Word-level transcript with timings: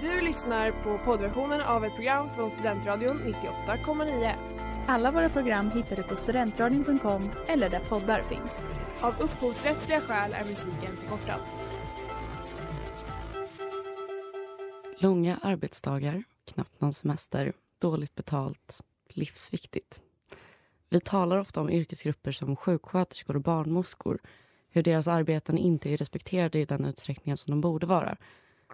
Du 0.00 0.20
lyssnar 0.20 0.70
på 0.70 0.98
poddversionen 1.04 1.60
av 1.60 1.84
ett 1.84 1.94
program 1.94 2.28
från 2.34 2.50
Studentradion 2.50 3.18
98,9. 3.18 4.34
Alla 4.86 5.12
våra 5.12 5.28
program 5.28 5.70
hittar 5.70 5.96
du 5.96 6.02
på 6.02 6.16
studentradion.com 6.16 7.30
eller 7.46 7.70
där 7.70 7.80
poddar 7.80 8.22
finns. 8.22 8.66
Av 9.00 9.14
upphovsrättsliga 9.20 10.00
skäl 10.00 10.32
är 10.32 10.44
musiken 10.44 10.96
förkortad. 10.96 11.40
Långa 14.98 15.38
arbetsdagar, 15.42 16.22
knappt 16.44 16.80
någon 16.80 16.94
semester, 16.94 17.52
dåligt 17.78 18.14
betalt, 18.14 18.80
livsviktigt. 19.08 20.02
Vi 20.88 21.00
talar 21.00 21.38
ofta 21.38 21.60
om 21.60 21.70
yrkesgrupper 21.70 22.32
som 22.32 22.56
sjuksköterskor 22.56 23.36
och 23.36 23.42
barnmorskor 23.42 24.18
hur 24.70 24.82
deras 24.82 25.08
arbeten 25.08 25.58
inte 25.58 25.90
är 25.90 25.96
respekterade 25.96 26.58
i 26.58 26.64
den 26.64 26.84
utsträckning 26.84 27.36
som 27.36 27.50
de 27.50 27.60
borde 27.60 27.86
vara. 27.86 28.16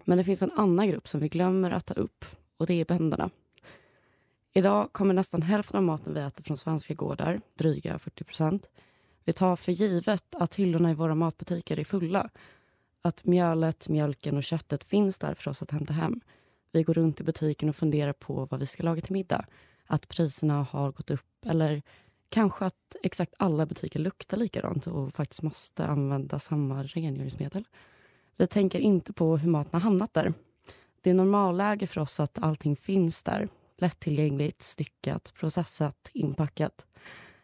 Men 0.04 0.18
det 0.18 0.24
finns 0.24 0.42
en 0.42 0.52
annan 0.56 0.88
grupp 0.88 1.08
som 1.08 1.20
vi 1.20 1.28
glömmer 1.28 1.70
att 1.70 1.86
ta 1.86 1.94
upp 1.94 2.24
och 2.56 2.66
det 2.66 2.80
är 2.80 2.84
bönderna. 2.84 3.30
Idag 4.52 4.92
kommer 4.92 5.14
nästan 5.14 5.42
hälften 5.42 5.76
av 5.76 5.82
maten 5.82 6.14
vi 6.14 6.20
äter 6.20 6.44
från 6.44 6.56
svenska 6.56 6.94
gårdar, 6.94 7.40
dryga 7.58 7.98
40 7.98 8.24
procent. 8.24 8.68
Vi 9.24 9.32
tar 9.32 9.56
för 9.56 9.72
givet 9.72 10.34
att 10.34 10.54
hyllorna 10.54 10.90
i 10.90 10.94
våra 10.94 11.14
matbutiker 11.14 11.78
är 11.78 11.84
fulla. 11.84 12.30
Att 13.02 13.24
mjölet, 13.24 13.88
mjölken 13.88 14.36
och 14.36 14.44
köttet 14.44 14.84
finns 14.84 15.18
där 15.18 15.34
för 15.34 15.50
oss 15.50 15.62
att 15.62 15.70
hämta 15.70 15.92
hem. 15.92 16.20
Vi 16.72 16.82
går 16.82 16.94
runt 16.94 17.20
i 17.20 17.24
butiken 17.24 17.68
och 17.68 17.76
funderar 17.76 18.12
på 18.12 18.46
vad 18.50 18.60
vi 18.60 18.66
ska 18.66 18.82
laga 18.82 19.02
till 19.02 19.12
middag. 19.12 19.46
Att 19.86 20.08
priserna 20.08 20.62
har 20.62 20.92
gått 20.92 21.10
upp 21.10 21.46
eller 21.46 21.82
kanske 22.28 22.64
att 22.64 22.96
exakt 23.02 23.34
alla 23.38 23.66
butiker 23.66 24.00
luktar 24.00 24.36
likadant 24.36 24.86
och 24.86 25.14
faktiskt 25.14 25.42
måste 25.42 25.86
använda 25.86 26.38
samma 26.38 26.82
rengöringsmedel. 26.82 27.64
Vi 28.36 28.46
tänker 28.46 28.78
inte 28.78 29.12
på 29.12 29.36
hur 29.36 29.50
maten 29.50 29.70
har 29.72 29.80
hamnat 29.80 30.14
där. 30.14 30.34
Det 31.00 31.10
är 31.10 31.14
normalläge 31.14 31.86
för 31.86 32.00
oss 32.00 32.20
att 32.20 32.38
allting 32.42 32.76
finns 32.76 33.22
där. 33.22 33.48
Lättillgängligt, 33.76 34.62
styckat, 34.62 35.32
processat, 35.34 36.10
inpackat. 36.12 36.86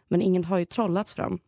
Men 0.08 0.22
inget 0.22 0.46
har 0.46 0.58
ju 0.58 0.64
trollats 0.64 1.14
fram. 1.14 1.38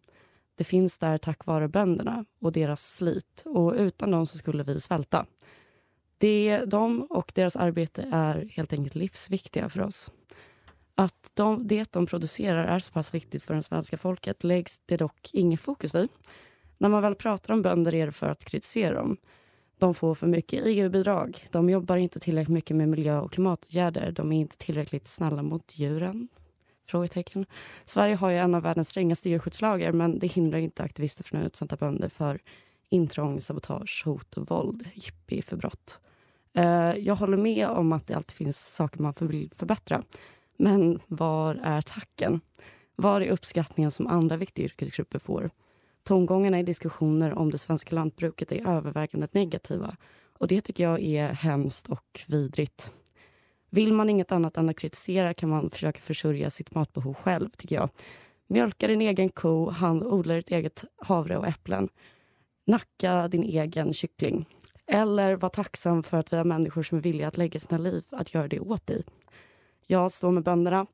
Det 0.55 0.65
finns 0.65 0.99
där 0.99 1.19
tack 1.19 1.47
vare 1.47 1.69
bönderna 1.69 2.25
och 2.41 2.53
deras 2.53 2.95
slit. 2.95 3.43
Och 3.47 3.75
utan 3.75 4.11
dem 4.11 4.27
så 4.27 4.39
skulle 4.39 4.63
vi 4.63 4.81
svälta. 4.81 5.27
Det, 6.19 6.65
de 6.67 7.03
och 7.11 7.33
deras 7.35 7.57
arbete 7.57 8.09
är 8.13 8.49
helt 8.53 8.73
enkelt 8.73 8.95
livsviktiga 8.95 9.69
för 9.69 9.81
oss. 9.81 10.11
Att 10.95 11.31
de, 11.35 11.67
det 11.69 11.93
de 11.93 12.07
producerar 12.07 12.65
är 12.65 12.79
så 12.79 12.93
pass 12.93 13.15
viktigt 13.15 13.43
för 13.43 13.55
det 13.55 13.63
svenska 13.63 13.97
folket 13.97 14.45
läggs 14.45 14.81
det 14.87 14.97
dock 14.97 15.31
inget 15.33 15.61
fokus 15.61 15.95
vid. 15.95 16.09
När 16.83 16.89
man 16.89 17.03
väl 17.03 17.15
pratar 17.15 17.55
om 17.55 17.63
bönder 17.63 17.95
är 17.95 18.07
det 18.07 18.13
för 18.13 18.29
att 18.29 18.45
kritisera 18.45 18.95
dem. 18.95 19.17
De 19.79 19.95
får 19.95 20.15
för 20.15 20.27
mycket 20.27 20.63
EU-bidrag. 20.67 21.47
De 21.51 21.71
jobbar 21.71 21.97
inte 21.97 22.21
tillräckligt 22.21 22.55
mycket 22.55 22.77
med 22.77 22.89
miljö 22.89 23.21
och 23.21 23.33
klimatåtgärder. 23.33 24.13
De 24.13 24.33
är 24.33 24.41
inte 24.41 24.57
tillräckligt 24.57 25.09
snälla 25.09 25.43
mot 25.43 25.79
djuren. 25.79 26.29
Frågetecken. 26.89 27.47
Sverige 27.85 28.15
har 28.15 28.31
ju 28.31 28.37
en 28.37 28.55
av 28.55 28.63
världens 28.63 28.89
strängaste 28.89 29.31
djurskyddslagar 29.31 29.93
men 29.93 30.19
det 30.19 30.27
hindrar 30.27 30.59
inte 30.59 30.83
aktivister 30.83 31.25
från 31.25 31.41
att 31.41 31.47
utsätta 31.47 31.77
bönder 31.77 32.09
för 32.09 32.39
intrång, 32.89 33.41
sabotage, 33.41 34.03
hot 34.07 34.37
och 34.37 34.51
våld. 34.51 34.89
Jippi 34.95 35.43
för 35.43 35.57
brott. 35.57 36.01
Eh, 36.55 36.93
jag 36.93 37.15
håller 37.15 37.37
med 37.37 37.69
om 37.69 37.93
att 37.93 38.07
det 38.07 38.15
alltid 38.15 38.37
finns 38.37 38.75
saker 38.75 39.03
man 39.03 39.15
vill 39.21 39.51
förbättra. 39.57 40.03
Men 40.57 41.01
var 41.07 41.55
är 41.63 41.83
tacken? 41.83 42.41
Var 42.97 43.21
är 43.21 43.31
uppskattningen 43.31 43.91
som 43.91 44.07
andra 44.07 44.37
viktiga 44.37 44.65
yrkesgrupper 44.65 45.19
får? 45.19 45.51
Tongångarna 46.05 46.61
i 46.61 46.63
diskussioner 46.63 47.39
om 47.39 47.51
det 47.51 47.59
svenska 47.59 47.95
lantbruket 47.95 48.53
är 48.53 48.69
övervägande 48.69 49.29
negativa. 49.33 49.97
Och 50.39 50.49
Det 50.49 50.61
tycker 50.61 50.85
jag 50.85 51.03
är 51.03 51.29
hemskt 51.29 51.89
och 51.89 52.21
vidrigt. 52.29 52.93
Vill 53.71 53.93
man 53.93 54.11
inget 54.11 54.33
annat 54.33 54.57
än 54.57 54.69
att 54.69 54.79
kritisera 54.79 55.35
kan 55.35 55.49
man 55.49 55.71
försöka 55.71 56.01
försörja 56.01 56.51
sitt 56.51 56.75
matbehov 56.75 57.15
själv. 57.15 57.51
tycker 57.51 57.77
jag. 57.77 57.89
Mjölka 58.47 58.87
din 58.87 59.01
egen 59.01 59.29
ko, 59.29 59.71
hand 59.71 60.03
odla 60.03 60.35
ditt 60.35 60.51
eget 60.51 60.85
havre 60.97 61.37
och 61.37 61.47
äpplen. 61.47 61.89
Nacka 62.67 63.29
din 63.29 63.43
egen 63.43 63.95
kyckling. 63.95 64.49
Eller 64.87 65.37
var 65.37 65.49
tacksam 65.49 66.03
för 66.03 66.19
att 66.19 66.33
vi 66.33 66.37
har 66.37 66.45
människor 66.45 66.83
som 66.83 66.99
är 66.99 67.03
villiga 67.03 67.29
att 67.29 67.37
lägga 67.37 67.61
sina 67.61 67.79
liv 67.79 68.05
att 68.11 68.35
göra 68.35 68.49
det 68.49 68.61
åt 68.61 68.87
dig. 68.87 69.05
Jag 69.87 70.13
står 70.13 70.31
med 70.31 70.43
bönderna 70.43 70.87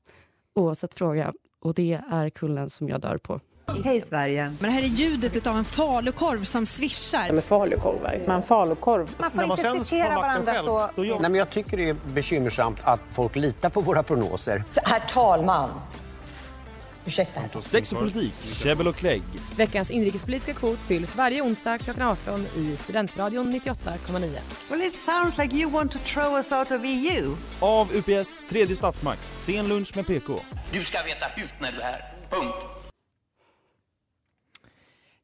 oavsett 0.54 0.94
fråga 0.94 1.32
och 1.60 1.74
det 1.74 2.00
är 2.10 2.30
kullen 2.30 2.70
som 2.70 2.88
jag 2.88 3.00
dör 3.00 3.18
på. 3.18 3.40
Hej 3.84 4.00
Sverige. 4.00 4.44
Men 4.44 4.70
det 4.70 4.70
här 4.70 4.82
är 4.82 4.86
ljudet 4.86 5.46
av 5.46 5.56
en 5.56 5.64
falukorv 5.64 6.44
som 6.44 6.66
svischar. 6.66 7.32
Med 7.32 7.44
falukorvar. 7.44 8.20
Man 8.26 8.42
falukorv. 8.42 9.10
Man 9.18 9.30
får 9.30 9.44
inte 9.44 9.84
citera 9.84 10.14
varandra 10.14 10.52
själv, 10.52 10.64
så. 10.64 10.90
Nej, 10.96 11.18
men 11.20 11.34
jag 11.34 11.50
tycker 11.50 11.76
det 11.76 11.88
är 11.88 11.96
bekymmersamt 12.14 12.78
att 12.82 13.00
folk 13.10 13.36
litar 13.36 13.70
på 13.70 13.80
våra 13.80 14.02
prognoser. 14.02 14.64
Herr 14.84 15.00
talman. 15.00 15.70
Ursäkta. 17.04 17.40
Sex 17.62 17.92
och 17.92 17.98
politik, 17.98 18.34
käbbel 18.44 18.88
och 18.88 18.96
klägg. 18.96 19.22
Veckans 19.56 19.90
inrikespolitiska 19.90 20.54
kvot 20.54 20.78
fylls 20.78 21.16
varje 21.16 21.42
onsdag 21.42 21.78
klockan 21.78 22.08
18 22.08 22.46
i 22.56 22.76
Studentradion 22.76 23.52
98,9. 23.54 24.38
Well 24.70 24.82
it 24.82 24.96
sounds 24.96 25.38
like 25.38 25.56
you 25.56 25.70
want 25.70 25.92
to 25.92 25.98
throw 25.98 26.36
us 26.36 26.52
out 26.52 26.70
of 26.70 26.80
EU. 26.84 27.36
Av 27.60 27.88
UPS 27.92 28.38
tredje 28.50 28.76
statsmakt, 28.76 29.32
sen 29.32 29.68
lunch 29.68 29.96
med 29.96 30.06
PK. 30.06 30.40
Du 30.72 30.84
ska 30.84 30.98
veta 31.02 31.26
hut 31.36 31.54
när 31.60 31.72
du 31.72 31.78
är 31.80 31.84
här. 31.84 32.14
Punkt. 32.30 32.77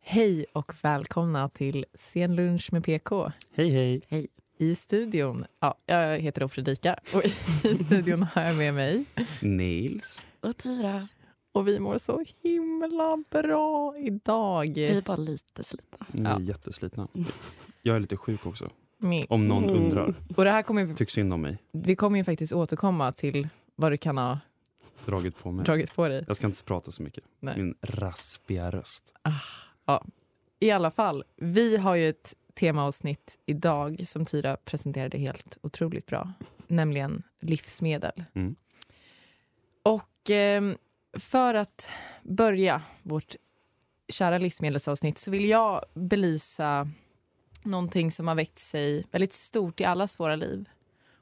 Hej 0.06 0.46
och 0.52 0.72
välkomna 0.82 1.48
till 1.48 1.84
Sen 1.94 2.36
lunch 2.36 2.72
med 2.72 2.84
PK. 2.84 3.32
Hej, 3.52 3.70
hej. 3.70 4.02
Hej. 4.08 4.26
I 4.58 4.74
studion, 4.74 5.44
ja, 5.60 5.74
jag 5.86 6.18
heter 6.18 6.40
då 6.40 6.48
Fredrika 6.48 6.96
och 7.14 7.24
i 7.64 7.74
studion 7.84 8.22
har 8.22 8.42
jag 8.42 8.56
med 8.56 8.74
mig 8.74 9.04
Nils 9.40 10.22
och 10.40 10.56
Tyra. 10.56 11.08
Och 11.52 11.68
vi 11.68 11.80
mår 11.80 11.98
så 11.98 12.24
himla 12.42 13.24
bra 13.30 13.94
idag. 13.98 14.74
Vi 14.74 14.86
är 14.86 15.02
bara 15.02 15.16
lite 15.16 15.64
slitna. 15.64 16.06
Ni 16.12 16.22
är 16.22 16.30
ja. 16.30 16.40
jätteslitna. 16.40 17.08
Jag 17.82 17.96
är 17.96 18.00
lite 18.00 18.16
sjuk 18.16 18.46
också. 18.46 18.70
Min. 18.98 19.26
Om 19.28 19.48
någon 19.48 19.64
mm. 19.64 19.76
undrar. 19.76 20.14
Och 20.36 20.44
det 20.44 20.50
här 20.50 20.62
kommer 20.62 20.84
vi, 20.84 20.94
Tyck 20.94 21.10
synd 21.10 21.32
om 21.32 21.40
mig. 21.40 21.58
Vi 21.72 21.96
kommer 21.96 22.18
ju 22.18 22.24
faktiskt 22.24 22.52
återkomma 22.52 23.12
till 23.12 23.48
vad 23.76 23.92
du 23.92 23.96
kan 23.96 24.18
ha 24.18 24.38
dragit 25.06 25.38
på 25.38 25.52
mig. 25.52 25.64
Dragit 25.64 25.94
på 25.94 26.08
dig. 26.08 26.24
Jag 26.26 26.36
ska 26.36 26.46
inte 26.46 26.64
prata 26.64 26.90
så 26.90 27.02
mycket. 27.02 27.24
Nej. 27.40 27.54
Min 27.56 27.74
raspiga 27.82 28.70
röst. 28.70 29.12
Ah, 29.22 29.30
ja. 29.84 30.04
I 30.60 30.70
alla 30.70 30.90
fall, 30.90 31.24
vi 31.36 31.76
har 31.76 31.94
ju 31.94 32.08
ett 32.08 32.34
temaavsnitt 32.54 33.38
idag 33.46 34.06
som 34.06 34.24
Tyra 34.24 34.56
presenterade 34.56 35.18
helt 35.18 35.58
otroligt 35.62 36.06
bra. 36.06 36.32
Nämligen 36.66 37.22
livsmedel. 37.40 38.24
Mm. 38.34 38.56
Och 39.82 40.30
eh, 40.30 40.62
för 41.18 41.54
att 41.54 41.88
börja 42.22 42.82
vårt 43.02 43.36
kära 44.08 44.38
livsmedelsavsnitt 44.38 45.18
så 45.18 45.30
vill 45.30 45.48
jag 45.48 45.84
belysa 45.94 46.88
någonting 47.62 48.10
som 48.10 48.28
har 48.28 48.34
väckt 48.34 48.58
sig 48.58 49.06
väldigt 49.10 49.32
stort 49.32 49.80
i 49.80 49.84
allas 49.84 50.20
våra 50.20 50.36
liv. 50.36 50.68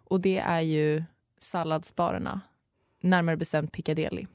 Och 0.04 0.20
det 0.20 0.38
är 0.38 0.60
ju 0.60 1.04
salladsbarerna, 1.38 2.40
närmare 3.00 3.36
bestämt 3.36 3.72
Piccadilly. 3.72 4.26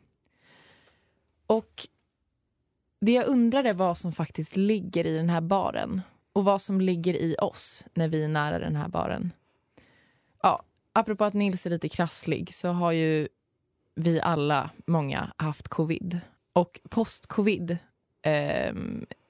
Och 1.48 1.88
det 3.02 3.12
jag 3.12 3.28
undrar 3.28 3.64
är 3.64 3.74
vad 3.74 3.98
som 3.98 4.12
faktiskt 4.12 4.56
ligger 4.56 5.08
i 5.08 5.18
den 5.18 5.30
här 5.30 5.42
baren 5.42 6.02
och 6.34 6.44
vad 6.44 6.62
som 6.62 6.82
ligger 6.82 7.14
i 7.14 7.36
oss 7.42 7.86
när 7.94 8.08
vi 8.08 8.24
är 8.24 8.28
nära 8.28 8.60
den 8.60 8.76
här 8.76 8.88
baren. 8.88 9.32
Ja, 10.42 10.64
apropå 10.94 11.26
att 11.26 11.34
Nils 11.34 11.66
är 11.66 11.70
lite 11.70 11.90
krasslig 11.90 12.54
så 12.54 12.70
har 12.70 12.92
ju 12.92 13.28
vi 13.96 14.22
alla, 14.22 14.70
många, 14.86 15.34
haft 15.38 15.68
covid. 15.68 16.20
Och 16.54 16.80
post-covid 16.90 17.78
eh, 18.22 18.74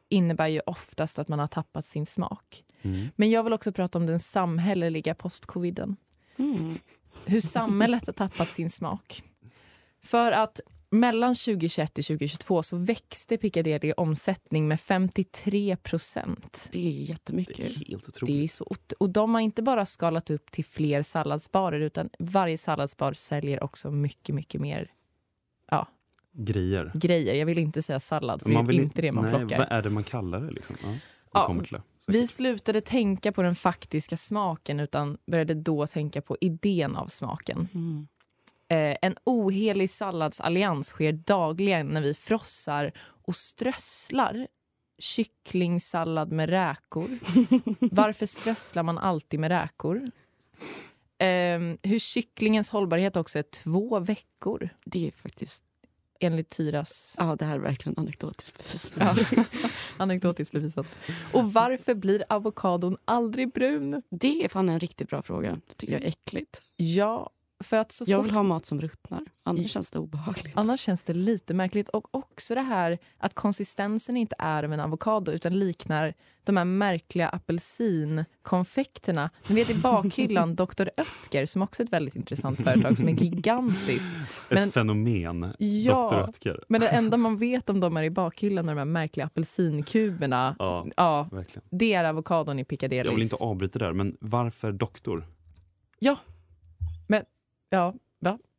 innebär 0.10 0.48
ju 0.48 0.62
oftast 0.66 1.20
att 1.20 1.28
man 1.28 1.40
har 1.40 1.48
tappat 1.48 1.86
sin 1.86 2.06
smak. 2.06 2.64
Mm. 2.82 3.08
Men 3.16 3.30
jag 3.30 3.44
vill 3.44 3.54
också 3.54 3.72
prata 3.72 3.98
om 3.98 4.06
den 4.06 4.20
samhälleliga 4.20 5.16
post-coviden. 5.16 5.96
Mm. 6.38 6.76
Hur 7.26 7.42
samhället 7.42 8.06
har 8.06 8.14
tappat 8.14 8.50
sin 8.50 8.70
smak. 8.70 9.24
För 10.04 10.32
att 10.32 10.60
mellan 10.90 11.36
2021 11.36 11.98
och 11.98 12.06
2022 12.06 12.64
så 12.64 12.78
växte 12.78 13.38
Piccadilly 13.38 13.94
omsättning 13.98 14.68
med 14.68 14.80
53 14.80 15.78
procent. 15.78 16.70
Det 16.72 16.88
är 16.88 16.92
jättemycket. 16.92 17.58
Det 17.58 17.64
är 17.64 17.90
helt 17.90 18.08
otroligt. 18.08 18.36
Det 18.36 18.44
är 18.44 18.48
så, 18.48 18.76
och 19.00 19.10
de 19.10 19.34
har 19.34 19.42
inte 19.42 19.62
bara 19.62 19.86
skalat 19.86 20.30
upp 20.30 20.52
till 20.52 20.66
fler 20.66 21.02
salladsbarer 21.02 21.80
utan 21.80 22.10
varje 22.20 22.58
salladsbar 22.58 23.14
säljer 23.14 23.64
också 23.64 23.92
mycket, 23.92 24.36
mycket 24.36 24.62
mer 24.62 24.92
ja, 25.72 25.88
grejer. 26.32 26.92
grejer. 26.94 27.36
Jag 27.36 27.46
vill 27.46 27.58
inte 27.58 27.82
säga 27.82 28.00
sallad, 28.00 28.42
för 28.42 28.50
man 28.50 28.68
det 28.68 28.74
är 28.74 28.76
inte 28.76 29.02
det 29.02 29.12
man 29.12 29.24
nej, 29.24 29.34
plockar. 29.40 29.58
Vad 29.58 29.68
är 29.72 29.82
det 29.82 29.90
man 29.90 30.04
kallar 30.04 30.42
det? 30.42 30.52
Liksom? 30.52 30.76
Ja, 30.84 30.90
ja, 31.34 31.56
det 31.72 31.78
vi 32.08 32.28
slutade 32.28 32.82
tänka 32.82 33.32
på 33.32 33.42
den 33.42 33.56
faktiska 33.56 34.18
smaken 34.18 34.80
utan 34.80 35.18
började 35.26 35.54
då 35.54 35.88
tänka 35.88 36.22
på 36.22 36.38
idén 36.42 36.96
av 36.96 37.08
smaken. 37.08 37.68
Mm. 37.74 38.08
Eh, 38.70 38.98
en 39.02 39.16
ohelig 39.24 39.90
salladsallians 39.90 40.88
sker 40.88 41.12
dagligen 41.12 41.88
när 41.88 42.02
vi 42.02 42.14
frossar 42.14 42.92
och 43.00 43.36
strösslar 43.36 44.48
kycklingsallad 45.00 46.32
med 46.32 46.50
räkor. 46.50 47.08
Varför 47.96 48.26
strösslar 48.26 48.84
man 48.84 48.98
alltid 48.98 49.40
med 49.40 49.52
räkor? 49.52 50.02
Ehm, 51.18 51.78
hur 51.84 52.00
kycklingens 52.00 52.70
hållbarhet 52.70 53.16
också 53.16 53.40
är 53.40 53.44
två 53.44 54.00
veckor. 54.00 54.70
Det 54.86 55.08
är 55.08 55.12
faktiskt... 55.12 55.64
Enligt 56.20 56.50
Tyras... 56.50 57.16
Ja, 57.20 57.36
det 57.36 57.46
här 57.46 57.56
är 57.56 57.60
verkligen 57.60 58.00
anekdotiskt 58.00 58.58
bevisat. 58.58 59.28
Ja, 59.36 59.44
anekdotiskt 59.98 60.52
bevisat. 60.52 60.86
Och 61.34 61.54
varför 61.54 61.96
blir 61.96 62.24
avokadon 62.30 62.98
aldrig 63.06 63.54
brun? 63.54 64.04
Det 64.10 64.44
är 64.44 64.50
fan 64.50 64.70
en 64.70 64.80
riktigt 64.80 65.10
bra 65.10 65.22
fråga. 65.22 65.60
Det 65.68 65.74
tycker 65.74 65.94
jag 65.94 66.04
är 66.04 66.08
äckligt. 66.08 66.62
Ja, 66.76 67.30
för 67.64 67.78
att 67.78 67.92
så 67.92 68.04
Jag 68.08 68.20
fort... 68.20 68.26
vill 68.26 68.34
ha 68.36 68.44
mat 68.44 68.66
som 68.66 68.82
ruttnar. 68.82 69.22
Annars 69.44 69.72
känns 69.72 69.92
det 69.92 70.00
obehagligt. 70.00 70.58
Annars 70.58 70.80
känns 70.80 71.04
det 71.04 71.14
lite 71.14 71.54
märkligt. 71.54 71.90
Och 71.90 72.16
också 72.16 72.56
det 72.56 72.62
här 72.62 72.98
att 73.18 73.34
konsistensen 73.34 74.18
inte 74.18 74.36
är 74.40 74.64
av 74.64 74.74
en 74.74 74.80
avokado 74.80 75.32
utan 75.32 75.60
liknar 75.60 76.14
de 76.44 76.58
här 76.58 76.66
märkliga 76.66 77.30
apelsinkonfekterna. 77.30 79.30
Ni 79.48 79.56
vet 79.56 79.70
i 79.70 79.74
bakhyllan 79.76 80.56
Dr. 80.56 80.88
Oetker 80.98 81.46
som 81.46 81.62
också 81.62 81.84
är 81.84 81.86
ett 81.86 81.94
väldigt 81.94 82.16
intressant 82.16 82.64
företag 82.64 82.98
som 82.98 83.08
är 83.08 83.14
gigantiskt. 83.14 84.12
Ett 84.50 84.74
fenomen, 84.74 85.54
Ja, 85.60 86.10
Dr. 86.10 86.16
Oetker. 86.30 86.64
Men 86.70 86.82
det 86.82 86.88
enda 86.90 87.18
man 87.28 87.38
vet 87.38 87.70
om 87.70 87.80
dem 87.80 87.98
är 87.98 88.04
i 88.04 88.10
bakhyllan 88.10 88.66
med 88.66 88.76
de 88.76 88.80
här 88.80 88.86
märkliga 88.86 89.26
apelsinkuberna. 89.26 90.56
Ja, 90.60 90.86
Ja, 90.98 91.30
verkligen. 91.32 91.68
det 91.70 91.94
är 91.94 92.04
avokadon 92.04 92.60
i 92.60 92.66
Piccadillys. 92.66 93.06
Jag 93.06 93.14
vill 93.16 93.24
inte 93.24 93.36
avbryta 93.36 93.80
där, 93.80 93.94
men 93.94 94.18
varför 94.20 94.72
doktor? 94.72 95.28
Ja, 96.00 96.12
men 96.12 96.18
ja. 97.70 97.94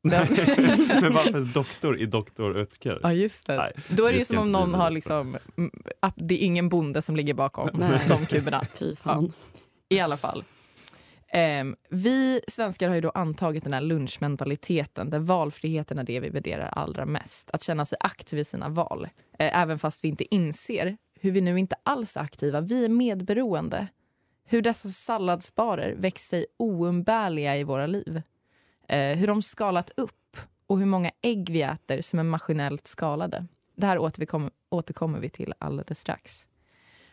Nej, 0.02 0.26
men 1.02 1.12
varför 1.12 1.40
doktor 1.54 1.98
i 1.98 2.06
Dr. 2.06 2.42
Oetker? 2.42 3.00
Ja, 3.02 3.12
just 3.12 3.46
det. 3.46 3.56
Nej, 3.56 3.72
Då 3.88 4.06
är 4.06 4.12
det 4.12 4.18
ju 4.18 4.24
som 4.24 4.38
om 4.38 4.52
någon 4.52 4.74
har 4.74 4.90
liksom... 4.90 5.36
mm, 5.56 5.70
Det 6.16 6.34
är 6.34 6.46
ingen 6.46 6.68
bonde 6.68 7.02
som 7.02 7.16
ligger 7.16 7.34
bakom 7.34 7.70
Nej. 7.74 8.00
de 8.08 8.26
kuberna. 8.26 8.66
Fy 8.74 8.96
fan. 8.96 9.32
I 9.88 10.00
alla 10.00 10.16
fall. 10.16 10.44
Ehm, 11.28 11.76
vi 11.90 12.40
svenskar 12.48 12.88
har 12.88 12.94
ju 12.94 13.00
då 13.00 13.10
antagit 13.10 13.64
den 13.64 13.72
här 13.72 13.80
lunchmentaliteten 13.80 15.10
där 15.10 15.18
valfriheten 15.18 15.98
är 15.98 16.04
det 16.04 16.20
vi 16.20 16.28
värderar 16.28 16.68
allra 16.68 17.06
mest. 17.06 17.50
Att 17.50 17.62
känna 17.62 17.84
sig 17.84 17.98
aktiv 18.00 18.38
i 18.38 18.44
sina 18.44 18.68
val, 18.68 19.08
eh, 19.38 19.58
även 19.58 19.78
fast 19.78 20.04
vi 20.04 20.08
inte 20.08 20.34
inser 20.34 20.96
hur 21.20 21.30
vi 21.30 21.40
nu 21.40 21.58
inte 21.58 21.76
alls 21.82 22.16
är 22.16 22.20
aktiva. 22.20 22.60
Vi 22.60 22.84
är 22.84 22.88
medberoende. 22.88 23.86
Hur 24.44 24.62
dessa 24.62 24.88
salladsbarer 24.88 25.94
växt 25.98 26.30
sig 26.30 26.46
oumbärliga 26.56 27.56
i 27.56 27.64
våra 27.64 27.86
liv. 27.86 28.22
Eh, 28.88 29.16
hur 29.16 29.26
de 29.26 29.42
skalat 29.42 29.90
upp 29.96 30.36
och 30.66 30.78
hur 30.78 30.86
många 30.86 31.10
ägg 31.22 31.50
vi 31.50 31.62
äter 31.62 32.00
som 32.00 32.18
är 32.18 32.22
maskinellt 32.22 32.86
skalade. 32.86 33.46
Det 33.76 33.86
här 33.86 33.98
återkommer, 33.98 34.50
återkommer 34.70 35.18
vi 35.18 35.30
till 35.30 35.54
alldeles 35.58 36.00
strax. 36.00 36.48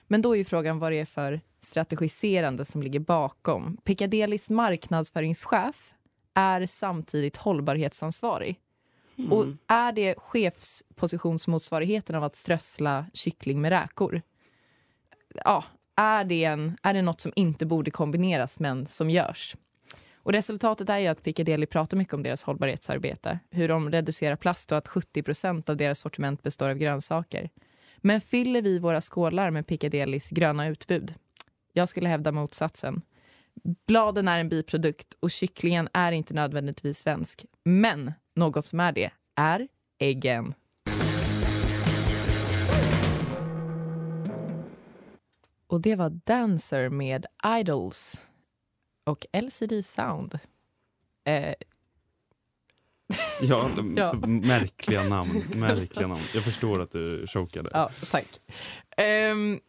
Men 0.07 0.21
då 0.21 0.33
är 0.33 0.37
ju 0.37 0.45
frågan 0.45 0.79
vad 0.79 0.91
det 0.91 0.99
är 0.99 1.05
för 1.05 1.41
strategiserande 1.59 2.65
som 2.65 2.83
ligger 2.83 2.99
bakom. 2.99 3.77
Piccadillys 3.77 4.49
marknadsföringschef 4.49 5.93
är 6.33 6.65
samtidigt 6.65 7.37
hållbarhetsansvarig. 7.37 8.59
Och 9.31 9.45
är 9.67 9.91
det 9.91 10.15
chefspositionsmotsvarigheten 10.17 12.15
av 12.15 12.23
att 12.23 12.35
strössla 12.35 13.05
kyckling 13.13 13.61
med 13.61 13.69
räkor? 13.69 14.21
Ja, 15.45 15.63
är 15.95 16.23
det, 16.23 16.43
en, 16.43 16.77
är 16.81 16.93
det 16.93 17.01
något 17.01 17.21
som 17.21 17.31
inte 17.35 17.65
borde 17.65 17.91
kombineras 17.91 18.59
men 18.59 18.85
som 18.85 19.09
görs? 19.09 19.55
Och 20.25 20.31
resultatet 20.31 20.89
är 20.89 20.97
ju 20.97 21.07
att 21.07 21.23
Piccadilly 21.23 21.65
pratar 21.65 21.97
mycket 21.97 22.13
om 22.13 22.23
deras 22.23 22.43
hållbarhetsarbete. 22.43 23.39
Hur 23.51 23.67
de 23.67 23.91
reducerar 23.91 24.35
plast 24.35 24.71
och 24.71 24.77
att 24.77 24.87
70% 24.87 25.69
av 25.69 25.77
deras 25.77 25.99
sortiment 25.99 26.43
består 26.43 26.69
av 26.69 26.77
grönsaker. 26.77 27.49
Men 27.97 28.21
fyller 28.21 28.61
vi 28.61 28.79
våra 28.79 29.01
skålar 29.01 29.51
med 29.51 29.67
Piccadillys 29.67 30.29
gröna 30.29 30.67
utbud? 30.67 31.13
Jag 31.73 31.89
skulle 31.89 32.09
hävda 32.09 32.31
motsatsen. 32.31 33.01
Bladen 33.87 34.27
är 34.27 34.39
en 34.39 34.49
biprodukt 34.49 35.07
och 35.19 35.31
kycklingen 35.31 35.89
är 35.93 36.11
inte 36.11 36.33
nödvändigtvis 36.33 36.99
svensk. 36.99 37.45
Men 37.63 38.13
något 38.35 38.65
som 38.65 38.79
är 38.79 38.91
det 38.91 39.11
är 39.35 39.67
äggen. 39.99 40.53
Och 45.67 45.81
det 45.81 45.95
var 45.95 46.09
Dancer 46.09 46.89
med 46.89 47.25
Idols 47.59 48.27
och 49.05 49.25
LCD 49.33 49.83
Sound. 49.85 50.39
Eh, 51.23 51.53
Ja, 53.41 53.69
Ja. 53.95 54.13
märkliga 54.27 55.03
namn. 55.03 55.43
Märkliga 55.55 56.07
namn. 56.07 56.21
Jag 56.33 56.43
förstår 56.43 56.81
att 56.81 56.91
du 56.91 57.27
chokade. 57.27 57.69
Ja, 57.73 57.89
tack. 58.11 58.25
Ehm, 58.97 59.59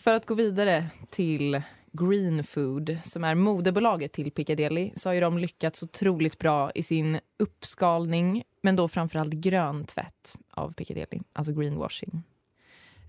för 0.00 0.14
att 0.14 0.26
gå 0.26 0.34
vidare 0.34 0.86
till 1.10 1.62
Green 1.92 2.44
Food, 2.44 2.98
som 3.02 3.24
är 3.24 3.34
moderbolaget 3.34 4.12
till 4.12 4.30
Piccadilly, 4.30 4.90
så 4.94 5.08
har 5.08 5.14
ju 5.14 5.20
de 5.20 5.38
lyckats 5.38 5.82
otroligt 5.82 6.38
bra 6.38 6.70
i 6.74 6.82
sin 6.82 7.20
uppskalning, 7.38 8.42
men 8.62 8.76
då 8.76 8.88
framförallt 8.88 9.32
grön 9.32 9.84
tvätt 9.84 10.34
av 10.50 10.72
Piccadilly, 10.72 11.22
alltså 11.32 11.52
greenwashing. 11.52 12.22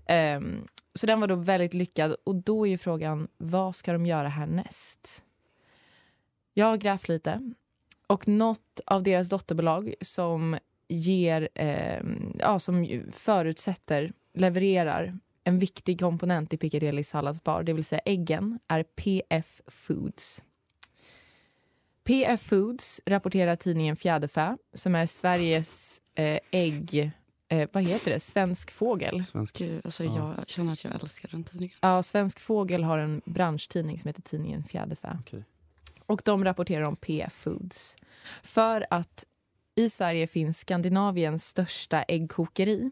Ehm, 0.06 0.66
så 0.94 1.06
den 1.06 1.20
var 1.20 1.26
då 1.28 1.34
väldigt 1.34 1.74
lyckad 1.74 2.16
och 2.24 2.34
då 2.34 2.66
är 2.66 2.70
ju 2.70 2.78
frågan, 2.78 3.28
vad 3.38 3.76
ska 3.76 3.92
de 3.92 4.06
göra 4.06 4.28
härnäst? 4.28 5.22
Jag 6.54 6.66
har 6.66 6.76
grävt 6.76 7.08
lite 7.08 7.40
och 8.06 8.28
något 8.28 8.80
av 8.86 9.02
deras 9.02 9.28
dotterbolag 9.28 9.94
som 10.00 10.58
ger, 10.88 11.48
eh, 11.54 12.02
ja, 12.38 12.58
som 12.58 13.02
förutsätter, 13.12 14.12
levererar 14.34 15.18
en 15.44 15.58
viktig 15.58 16.00
komponent 16.00 16.52
i 16.52 16.56
Piccadilly 16.56 17.02
salladsbar, 17.02 17.62
det 17.62 17.72
vill 17.72 17.84
säga 17.84 18.00
äggen, 18.04 18.58
är 18.68 18.82
PF 18.82 19.60
Foods. 19.66 20.42
PF 22.04 22.42
Foods 22.42 23.00
rapporterar 23.06 23.56
tidningen 23.56 23.96
Fjäderfä, 23.96 24.56
som 24.72 24.94
är 24.94 25.06
Sveriges 25.06 26.02
eh, 26.14 26.38
ägg... 26.50 27.12
Eh, 27.48 27.68
vad 27.72 27.82
heter 27.82 28.10
det? 28.10 28.20
Svensk 28.20 28.70
fågel. 28.70 29.24
Svensk. 29.24 29.58
Gud, 29.58 29.80
alltså 29.84 30.04
Ja. 30.04 30.34
Jag 30.38 30.48
känner 30.48 30.72
att 30.72 30.84
jag 30.84 30.94
älskar 30.94 31.28
den 31.32 31.44
tidningen. 31.44 31.76
Ja, 31.80 32.02
Svensk 32.02 32.40
Fågel 32.40 32.84
har 32.84 32.98
en 32.98 33.22
branschtidning 33.24 33.98
som 34.00 34.08
heter 34.08 34.22
tidningen 34.22 34.64
Fjäderfä. 34.64 35.18
Okej. 35.20 35.44
Och 36.06 36.22
de 36.24 36.44
rapporterar 36.44 36.82
om 36.82 36.96
PF 36.96 37.32
Foods. 37.32 37.96
För 38.42 38.86
att 38.90 39.24
i 39.74 39.90
Sverige 39.90 40.26
finns 40.26 40.58
Skandinaviens 40.58 41.46
största 41.46 42.02
äggkokeri 42.02 42.90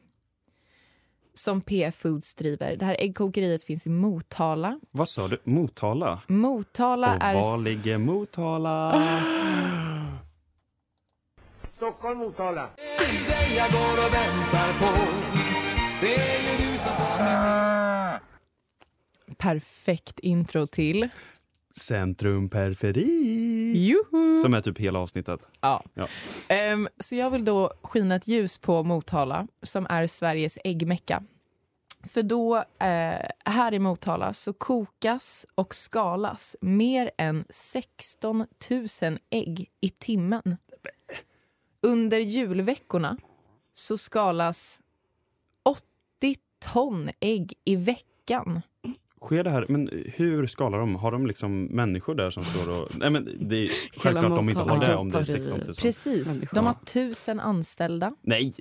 som 1.35 1.61
PF 1.61 1.95
Foods 1.95 2.35
driver. 2.35 2.77
Det 2.77 2.85
här 2.85 2.97
äggkokeriet 2.99 3.65
finns 3.65 3.87
i 3.87 3.91
Motala. 3.91 4.81
Vad 4.91 5.09
sa 5.09 5.29
du? 5.29 5.39
Motala? 5.45 6.23
Motala 6.27 7.17
Och 7.17 7.23
är... 7.23 7.35
var 7.35 7.65
ligger 7.65 7.99
Motala? 7.99 8.93
Stockholm, 11.77 12.19
Motala. 12.19 12.69
Perfekt 19.39 20.19
intro 20.19 20.67
till... 20.67 21.09
Centrum 21.81 22.49
Periferi. 22.49 23.73
Juhu! 23.77 24.39
Som 24.39 24.55
är 24.55 24.61
typ 24.61 24.79
hela 24.79 24.99
avsnittet. 24.99 25.49
Ja. 25.61 25.85
Ja. 25.95 26.09
Ehm, 26.49 26.89
så 26.99 27.15
jag 27.15 27.31
vill 27.31 27.45
då 27.45 27.73
skina 27.83 28.15
ett 28.15 28.29
ljus 28.29 28.59
på 28.59 28.83
Motala, 28.83 29.47
som 29.63 29.87
är 29.91 30.07
Sveriges 30.07 30.59
äggmecka. 30.65 31.23
För 32.05 32.23
då, 32.23 32.57
eh, 32.57 33.29
här 33.45 33.75
i 33.75 33.79
Motala, 33.79 34.33
så 34.33 34.53
kokas 34.53 35.47
och 35.55 35.75
skalas 35.75 36.57
mer 36.61 37.11
än 37.19 37.45
16 37.49 38.47
000 38.71 39.19
ägg 39.31 39.71
i 39.81 39.89
timmen. 39.89 40.57
Under 41.83 42.19
julveckorna 42.19 43.17
så 43.73 43.99
skalas 43.99 44.81
80 45.63 45.85
ton 46.73 47.11
ägg 47.21 47.55
i 47.65 47.77
veckan. 47.77 48.63
Sker 49.23 49.45
det 49.45 49.51
här, 49.51 49.67
men 49.69 49.91
hur 50.15 50.47
skalar 50.47 50.79
de? 50.79 50.97
Har 50.97 51.13
de 51.13 51.27
liksom 51.27 51.65
människor 51.65 52.15
där 52.15 52.31
som 52.31 52.45
står 52.45 52.83
och... 52.83 52.89
Nej 52.95 53.11
men 53.11 53.29
det 53.41 53.65
är 53.65 53.71
självklart 54.01 54.37
de 54.37 54.49
inte 54.49 54.63
har 54.63 54.81
det 54.81 54.97
om 54.97 55.11
det 55.11 55.19
är 55.19 55.25
16 55.25 55.59
000. 55.59 55.75
Precis. 55.75 56.41
De 56.53 56.67
har 56.67 56.75
tusen 56.75 57.41
anställda. 57.41 58.13
Nej! 58.23 58.55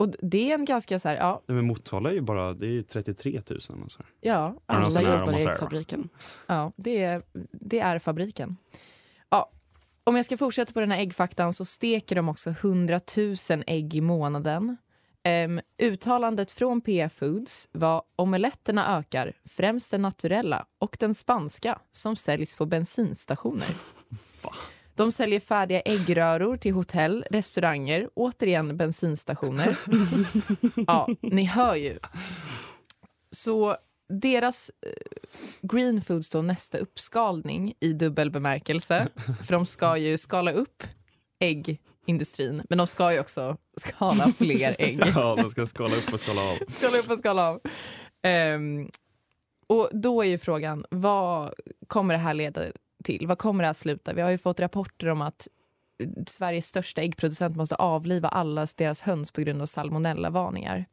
Och 0.00 0.14
det 0.22 0.50
är 0.50 0.54
en 0.54 0.64
ganska 0.64 0.98
så 0.98 1.08
här, 1.08 1.16
ja, 1.16 1.42
Nej 1.46 1.56
men 1.56 1.66
Motala 1.66 2.10
är 2.10 2.14
ju 2.14 2.20
bara, 2.20 2.54
det 2.54 2.66
är 2.66 2.70
ju 2.70 2.82
33 2.82 3.42
000. 3.48 3.60
Alltså. 3.82 4.02
ja 4.20 4.54
Är 4.66 4.74
det 4.74 4.80
någon 4.80 4.90
sån 4.90 5.06
Alla 5.06 5.18
jobbar 5.18 5.28
i 5.28 5.32
säger, 5.32 5.50
äggfabriken. 5.50 6.08
Ja, 6.46 6.72
det 6.76 7.02
är, 7.02 7.22
det 7.52 7.80
är 7.80 7.98
fabriken. 7.98 8.56
Ja, 9.28 9.50
om 10.04 10.16
jag 10.16 10.24
ska 10.24 10.36
fortsätta 10.36 10.72
på 10.72 10.80
den 10.80 10.90
här 10.90 10.98
äggfaktan 10.98 11.52
så 11.52 11.64
steker 11.64 12.16
de 12.16 12.28
också 12.28 12.50
100 12.50 13.00
000 13.16 13.36
ägg 13.66 13.94
i 13.94 14.00
månaden. 14.00 14.76
Ehm, 15.22 15.60
uttalandet 15.78 16.50
från 16.50 16.80
PF 16.80 17.12
Foods 17.12 17.68
var 17.72 18.02
omeletterna 18.16 18.98
ökar, 18.98 19.32
främst 19.44 19.90
den 19.90 20.02
naturella 20.02 20.66
och 20.78 20.96
den 21.00 21.14
spanska 21.14 21.78
som 21.92 22.16
säljs 22.16 22.54
på 22.54 22.66
bensinstationer. 22.66 23.68
De 24.94 25.12
säljer 25.12 25.40
färdiga 25.40 25.80
äggröror 25.80 26.56
till 26.56 26.72
hotell, 26.72 27.24
restauranger, 27.30 28.10
återigen 28.14 28.76
bensinstationer. 28.76 29.78
ja, 30.86 31.08
ni 31.20 31.44
hör 31.44 31.74
ju. 31.74 31.98
Så 33.30 33.76
deras 34.08 34.70
eh, 34.86 34.92
green 35.62 36.02
foods 36.02 36.30
då 36.30 36.42
nästa 36.42 36.78
uppskalning 36.78 37.74
i 37.80 37.92
dubbel 37.92 38.30
bemärkelse. 38.30 39.08
För 39.46 39.52
de 39.52 39.66
ska 39.66 39.96
ju 39.96 40.18
skala 40.18 40.52
upp 40.52 40.82
äggindustrin, 42.06 42.62
men 42.68 42.78
de 42.78 42.86
ska 42.86 43.12
ju 43.12 43.20
också 43.20 43.56
skala 43.76 44.32
fler 44.38 44.76
ägg. 44.78 45.00
ja, 45.14 45.36
de 45.36 45.50
ska 45.50 45.66
skala 45.66 45.96
upp 45.96 46.12
och 46.12 46.20
skala 46.20 46.40
av. 46.40 46.56
skala 46.68 46.98
upp 46.98 47.10
och 47.10 47.18
skala 47.18 47.48
av. 47.48 47.60
Um, 48.54 48.90
och 49.66 49.90
då 49.92 50.22
är 50.22 50.28
ju 50.28 50.38
frågan, 50.38 50.84
vad 50.90 51.54
kommer 51.86 52.14
det 52.14 52.20
här 52.20 52.34
leda 52.34 52.62
till? 53.04 53.26
Vad 53.26 53.38
kommer 53.38 53.64
det 53.64 53.68
här 53.68 53.74
sluta? 53.74 54.12
Vi 54.12 54.22
har 54.22 54.30
ju 54.30 54.38
fått 54.38 54.60
rapporter 54.60 55.06
om 55.06 55.22
att 55.22 55.48
Sveriges 56.26 56.66
största 56.66 57.02
äggproducent 57.02 57.56
måste 57.56 57.74
avliva 57.74 58.28
alla 58.28 58.66
deras 58.76 59.00
höns 59.00 59.30
på 59.30 59.40
grund 59.40 59.62
av 59.62 59.66
salmonellavarningar. 59.66 60.86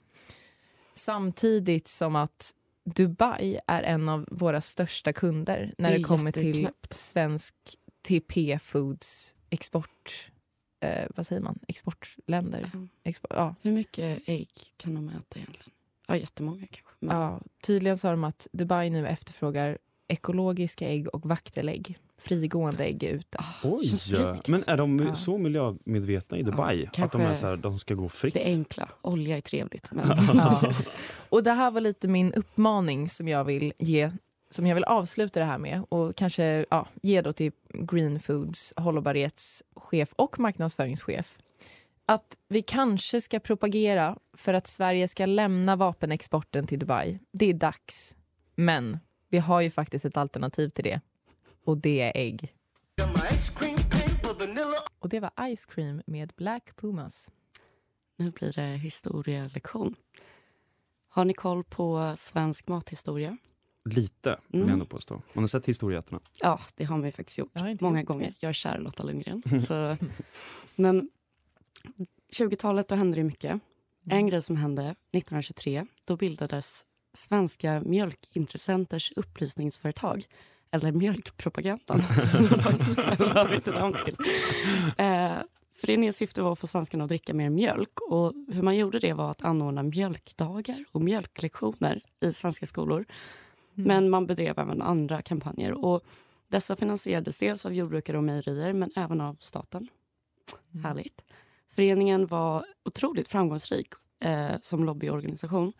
Samtidigt 0.93 1.87
som 1.87 2.15
att 2.15 2.51
Dubai 2.85 3.59
är 3.67 3.83
en 3.83 4.09
av 4.09 4.27
våra 4.31 4.61
största 4.61 5.13
kunder 5.13 5.73
när 5.77 5.91
det, 5.91 5.97
det 5.97 6.03
kommer 6.03 6.31
till 6.31 6.69
svensk 6.89 7.53
TP 8.07 8.59
Foods 8.59 9.35
export... 9.49 10.31
Eh, 10.79 11.05
vad 11.15 11.25
säger 11.25 11.41
man? 11.41 11.59
Exportländer. 11.67 12.69
Mm. 12.73 12.89
Export, 13.03 13.31
ja. 13.35 13.55
Hur 13.61 13.71
mycket 13.71 14.29
ägg 14.29 14.49
kan 14.77 14.95
de 14.95 15.09
äta 15.09 15.39
egentligen? 15.39 15.71
Ja, 16.07 16.15
jättemånga 16.15 16.67
kanske. 16.71 16.93
Men... 16.99 17.17
Ja, 17.17 17.41
tydligen 17.61 17.97
sa 17.97 18.11
de 18.11 18.23
att 18.23 18.47
Dubai 18.51 18.89
nu 18.89 19.07
efterfrågar 19.07 19.77
ekologiska 20.07 20.87
ägg 20.87 21.07
och 21.07 21.25
vaktelägg 21.25 21.99
frigående 22.17 22.83
ägg 22.83 23.03
är 23.03 23.09
ute. 23.09 23.37
Oj! 23.63 23.91
Men 24.47 24.63
är 24.67 24.77
de 24.77 24.99
ja. 24.99 25.15
så 25.15 25.37
miljömedvetna 25.37 26.37
i 26.37 26.43
Dubai? 26.43 26.89
Ja, 26.93 27.05
att 27.05 27.11
de, 27.11 27.21
är 27.21 27.35
så 27.35 27.45
här, 27.45 27.57
de 27.57 27.79
ska 27.79 27.93
gå 27.93 28.09
fritt? 28.09 28.33
Det 28.33 28.43
enkla. 28.43 28.89
Olja 29.01 29.37
är 29.37 29.41
trevligt. 29.41 29.91
Men... 29.91 30.07
ja. 30.33 30.71
Och 31.29 31.43
det 31.43 31.51
här 31.51 31.71
var 31.71 31.81
lite 31.81 32.07
min 32.07 32.33
uppmaning 32.33 33.09
som 33.09 33.27
jag 33.27 33.43
vill 33.43 33.73
ge 33.77 34.11
som 34.49 34.67
jag 34.67 34.75
vill 34.75 34.83
avsluta 34.83 35.39
det 35.39 35.45
här 35.45 35.57
med 35.57 35.83
och 35.89 36.15
kanske 36.15 36.65
ja, 36.69 36.87
ge 37.01 37.21
då 37.21 37.33
till 37.33 37.51
Green 37.69 38.19
Foods 38.19 38.73
hållbarhetschef 38.77 40.13
och 40.15 40.39
marknadsföringschef. 40.39 41.37
Att 42.05 42.37
vi 42.47 42.61
kanske 42.61 43.21
ska 43.21 43.39
propagera 43.39 44.17
för 44.33 44.53
att 44.53 44.67
Sverige 44.67 45.07
ska 45.07 45.25
lämna 45.25 45.75
vapenexporten 45.75 46.67
till 46.67 46.79
Dubai. 46.79 47.19
Det 47.31 47.45
är 47.45 47.53
dags. 47.53 48.15
Men 48.55 48.99
vi 49.29 49.37
har 49.37 49.61
ju 49.61 49.69
faktiskt 49.69 50.05
ett 50.05 50.17
alternativ 50.17 50.69
till 50.69 50.83
det 50.83 51.01
och 51.63 51.77
det 51.77 52.01
är 52.01 52.11
ägg. 52.15 52.53
Och 54.99 55.09
det 55.09 55.19
var 55.19 55.55
Ice 55.55 55.65
Cream 55.65 56.01
med 56.05 56.33
Black 56.37 56.75
Pumas. 56.75 57.31
Nu 58.17 58.31
blir 58.31 58.53
det 58.53 58.61
historielektion. 58.61 59.95
Har 61.09 61.25
ni 61.25 61.33
koll 61.33 61.63
på 61.63 62.13
svensk 62.17 62.67
mathistoria? 62.67 63.37
Lite, 63.87 64.29
mm. 64.29 64.41
vill 64.49 64.61
jag 64.61 64.69
ändå 64.69 64.85
påstå. 64.85 65.21
Man 65.33 65.43
har 65.43 65.47
sett 65.47 65.65
Historieätarna. 65.65 66.21
Ja, 66.41 66.59
det 66.75 66.83
har 66.83 66.97
man 66.97 67.11
faktiskt 67.11 67.37
gjort. 67.37 67.51
Många 67.79 67.99
gjort. 67.99 68.07
gånger. 68.07 68.33
Jag 68.39 68.49
är 68.49 68.53
kär 68.53 68.79
Lotta 68.79 69.03
Lundgren. 69.03 69.61
så. 69.61 69.97
Men 70.75 71.09
20-talet, 72.39 72.87
då 72.87 72.95
hände 72.95 73.17
det 73.17 73.23
mycket. 73.23 73.51
Mm. 73.51 73.61
En 74.05 74.27
grej 74.27 74.41
som 74.41 74.55
hände 74.55 74.81
1923, 74.81 75.85
då 76.05 76.15
bildades 76.15 76.85
Svenska 77.13 77.81
mjölkintressenters 77.85 79.11
upplysningsföretag 79.15 80.25
eller 80.71 80.91
mjölkpropagandan, 80.91 82.01
som 82.31 82.47
de 82.47 82.59
faktiskt 82.59 82.99
själva 82.99 83.43
har 83.43 83.49
bytt 83.49 83.65
namn 83.65 83.95
till. 84.05 84.15
Eh, 84.97 85.31
föreningens 85.81 86.17
syfte 86.17 86.41
var 86.41 86.53
att 86.53 86.59
få 86.59 86.67
svenskarna 86.67 87.03
att 87.03 87.09
dricka 87.09 87.33
mer 87.33 87.49
mjölk. 87.49 87.99
Och 88.09 88.33
hur 88.51 88.61
man 88.61 88.77
gjorde 88.77 88.99
det 88.99 89.13
var 89.13 89.31
att 89.31 89.43
anordna 89.43 89.83
mjölkdagar 89.83 90.85
och 90.91 91.01
mjölklektioner 91.01 92.01
i 92.21 92.33
svenska 92.33 92.65
skolor. 92.65 93.05
Mm. 93.77 93.87
Men 93.87 94.09
man 94.09 94.27
bedrev 94.27 94.59
även 94.59 94.81
andra 94.81 95.21
kampanjer. 95.21 95.85
Och 95.85 96.01
dessa 96.47 96.75
finansierades 96.75 97.37
dels 97.37 97.65
av 97.65 97.73
jordbrukare 97.73 98.17
och 98.17 98.23
mejerier, 98.23 98.73
men 98.73 98.91
även 98.95 99.21
av 99.21 99.37
staten. 99.39 99.87
Mm. 100.73 100.85
Härligt. 100.85 101.25
Föreningen 101.75 102.27
var 102.27 102.65
otroligt 102.85 103.27
framgångsrik 103.27 103.87
eh, 104.19 104.55
som 104.61 104.85
lobbyorganisation. 104.85 105.73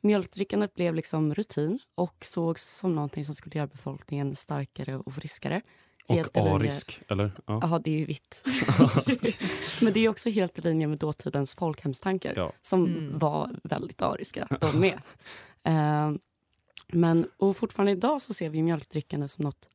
Mjölkdrickandet 0.00 0.74
blev 0.74 0.94
liksom 0.94 1.34
rutin 1.34 1.78
och 1.94 2.24
sågs 2.24 2.78
som 2.78 2.94
någonting 2.94 3.24
som 3.24 3.34
skulle 3.34 3.56
göra 3.56 3.66
befolkningen 3.66 4.36
starkare 4.36 4.96
och 4.96 5.14
friskare. 5.14 5.62
Helt 6.08 6.36
och 6.36 6.46
arisk, 6.46 7.02
eller? 7.08 7.32
Ja. 7.46 7.58
Jaha, 7.62 7.78
det 7.78 7.90
är 7.90 7.98
ju 7.98 8.04
vitt. 8.04 8.44
Men 9.82 9.92
det 9.92 10.00
är 10.00 10.08
också 10.08 10.30
helt 10.30 10.58
i 10.58 10.62
linje 10.62 10.86
med 10.86 10.98
dåtidens 10.98 11.54
folkhemstankar 11.54 12.32
ja. 12.36 12.52
som 12.62 12.86
mm. 12.86 13.18
var 13.18 13.50
väldigt 13.64 14.02
ariska, 14.02 14.48
de 14.60 14.80
med. 14.80 15.00
uh, 15.68 16.18
men, 16.92 17.28
och 17.36 17.56
fortfarande 17.56 17.92
idag 17.92 18.22
så 18.22 18.34
ser 18.34 18.50
vi 18.50 18.62
mjölkdrickande 18.62 19.28
som 19.28 19.44
något 19.44 19.68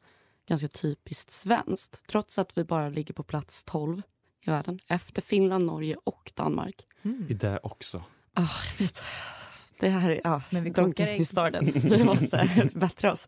ganska 0.47 0.67
typiskt 0.67 1.31
svenskt 1.31 2.07
trots 2.07 2.39
att 2.39 2.57
vi 2.57 2.63
bara 2.63 2.89
ligger 2.89 3.13
på 3.13 3.23
plats 3.23 3.63
12 3.63 4.01
i 4.41 4.49
världen 4.49 4.79
efter 4.87 5.21
Finland, 5.21 5.65
Norge 5.65 5.95
och 6.03 6.31
Danmark. 6.35 6.87
Mm. 7.03 7.27
I 7.29 7.33
det 7.33 7.59
också. 7.63 7.97
Oh, 8.35 8.51
jag 8.69 8.85
vet. 8.85 9.03
Det 9.79 9.89
här 9.89 10.21
ja, 10.23 10.41
Men 10.49 10.63
vi 10.63 10.73
kokar 10.73 11.07
ägg. 11.07 11.27
Starten. 11.27 11.71
Vi 11.73 12.03
måste 12.03 12.69
bättra 12.73 13.11
oss. 13.11 13.27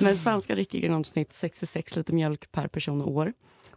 Men 0.00 0.16
svenskar 0.16 0.54
dricker 0.54 0.78
i 0.78 0.82
genomsnitt 0.82 1.32
66 1.32 1.96
liter 1.96 2.12
mjölk 2.14 2.52
per 2.52 2.68
person 2.68 3.00
och 3.02 3.10
år. 3.10 3.32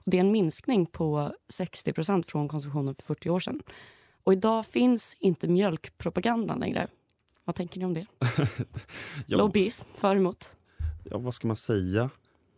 det 0.05 0.17
är 0.17 0.21
en 0.21 0.31
minskning 0.31 0.85
på 0.85 1.31
60% 1.53 2.23
från 2.27 2.47
konsumtionen 2.47 2.95
för 2.95 3.03
40 3.03 3.29
år 3.29 3.39
sedan. 3.39 3.61
Och 4.23 4.33
idag 4.33 4.65
finns 4.65 5.17
inte 5.19 5.47
mjölkpropagandan 5.47 6.59
längre. 6.59 6.87
Vad 7.45 7.55
tänker 7.55 7.79
ni 7.79 7.85
om 7.85 7.93
det? 7.93 8.05
ja. 9.27 9.37
Lobbyism, 9.37 9.87
för 9.95 10.15
emot? 10.15 10.57
Ja, 11.03 11.17
vad 11.17 11.33
ska 11.33 11.47
man 11.47 11.55
säga? 11.55 12.09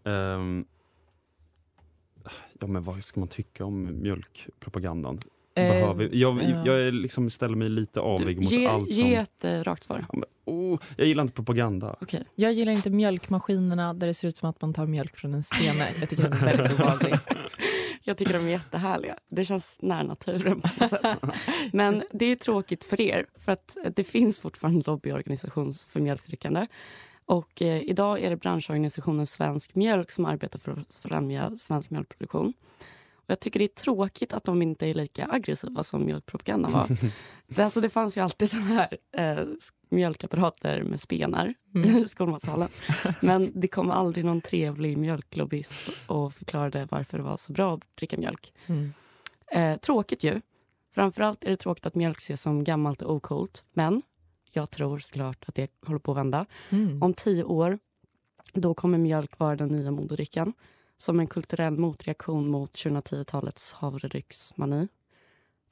Um, 0.04 0.66
ja, 2.60 2.68
men 2.68 2.84
vad 2.84 3.04
ska 3.04 3.20
man 3.20 3.30
tycka 3.30 3.66
om 3.66 4.02
mjölkpropagandan? 4.02 5.20
Behöver, 5.56 6.04
eh, 6.04 6.10
jag, 6.14 6.42
jag 6.66 6.94
liksom 6.94 7.30
ställer 7.30 7.56
mig 7.56 7.70
lite 7.70 8.00
avig 8.00 8.42
mot 8.42 8.52
ge, 8.52 8.68
allt 8.68 8.96
som... 8.96 9.08
Ge 9.08 9.16
ett 9.16 9.46
eh, 9.46 9.64
rakt 9.64 9.84
svar. 9.84 10.06
Ja, 10.10 10.20
men, 10.20 10.26
oh, 10.46 10.80
jag 10.98 11.08
gillar 11.08 11.24
inte 11.24 11.34
propaganda. 11.34 11.96
Okay. 12.02 12.24
Jag 12.36 12.54
gillar 12.54 12.72
inte 12.72 12.90
mjölkmaskinerna 12.90 13.94
där 13.94 14.08
det 14.08 14.14
ser 14.14 14.28
ut 14.28 14.38
som 14.38 14.50
att 14.50 14.62
man 14.62 14.74
tar 14.74 14.86
mjölk 14.88 15.16
från 15.16 15.34
en 15.34 15.44
spene. 15.44 15.88
Jag 16.00 16.10
tycker 16.10 16.30
de 16.30 16.36
är 16.36 16.46
väldigt 16.46 16.72
obehagliga. 16.80 17.20
Jag 18.04 18.18
tycker 18.18 18.34
de 18.34 18.46
är 18.46 18.52
jättehärliga. 18.52 19.18
Det 19.30 19.46
känns 19.46 19.78
nära 19.82 20.04
naturen 20.04 20.62
på 20.62 20.70
något 20.80 20.90
sätt. 20.90 21.20
Men 21.74 22.04
det 22.12 22.26
är 22.26 22.36
tråkigt 22.36 22.84
för 22.84 23.02
er, 23.02 23.26
för 23.36 23.52
att 23.52 23.78
det 23.96 24.04
finns 24.04 24.40
fortfarande 24.40 24.80
en 24.80 24.84
lobbyorganisation 24.86 25.74
för 25.88 26.00
mjölkdrickande. 26.00 26.68
Och 27.26 27.62
eh, 27.62 27.82
idag 27.82 28.22
är 28.22 28.30
det 28.30 28.38
branschorganisationen 28.38 29.26
Svensk 29.26 29.76
Mjölk 29.76 30.12
som 30.12 30.26
arbetar 30.26 30.60
för 30.60 30.72
att 30.72 30.96
främja 31.02 31.58
svensk 31.58 31.90
mjölkproduktion. 31.90 32.54
Jag 33.28 33.40
tycker 33.40 33.60
det 33.60 33.66
är 33.66 33.68
tråkigt 33.68 34.34
att 34.34 34.44
de 34.44 34.62
inte 34.62 34.88
är 34.88 34.94
lika 34.94 35.28
aggressiva 35.32 35.84
som 35.84 36.06
mjölkpropagandan 36.06 36.72
var. 36.72 36.88
det, 37.48 37.64
alltså, 37.64 37.82
det 37.82 37.90
fanns 37.90 38.18
ju 38.18 38.22
alltid 38.22 38.50
såna 38.50 38.64
här 38.64 38.98
eh, 39.12 39.46
mjölkapparater 39.90 40.84
med 40.84 41.00
spenar 41.00 41.54
mm. 41.76 41.98
i 41.98 42.08
skolmatsalen. 42.08 42.70
Men 43.22 43.52
det 43.54 43.68
kom 43.68 43.92
aldrig 43.92 44.26
någon 44.26 44.42
trevlig 44.42 44.98
mjölklobbyist 44.98 45.90
och 46.08 46.34
förklarade 46.34 46.88
varför 46.92 47.18
det 47.18 47.24
var 47.24 47.38
så 47.38 47.54
bra 47.54 47.74
att 47.74 47.96
dricka 47.96 48.18
mjölk. 48.18 48.54
Mm. 48.66 48.94
Eh, 49.52 49.80
tråkigt 49.80 50.24
ju. 50.24 50.42
Framförallt 50.94 51.44
är 51.44 51.50
det 51.50 51.58
tråkigt 51.58 51.86
att 51.86 51.96
mjölk 51.96 52.18
ses 52.18 52.42
som 52.42 52.64
gammalt 52.64 53.02
och 53.02 53.16
okult. 53.16 53.66
Men 53.74 54.02
jag 54.52 54.70
tror 54.70 55.00
såklart 55.00 55.44
att 55.48 55.56
det 55.56 55.72
håller 55.86 56.00
på 56.00 56.12
att 56.12 56.18
vända. 56.18 56.46
Mm. 56.70 57.04
Om 57.04 57.14
tio 57.14 57.44
år 57.44 57.80
då 58.54 58.74
kommer 58.74 58.98
mjölk 58.98 59.40
vara 59.40 59.56
den 59.56 59.70
nya 59.70 59.92
modedrycken 59.92 60.54
som 60.98 61.20
en 61.20 61.28
kulturell 61.28 61.78
motreaktion 61.78 62.48
mot 62.48 62.72
2010-talets 62.74 63.74
havredrycksmani. 63.74 64.88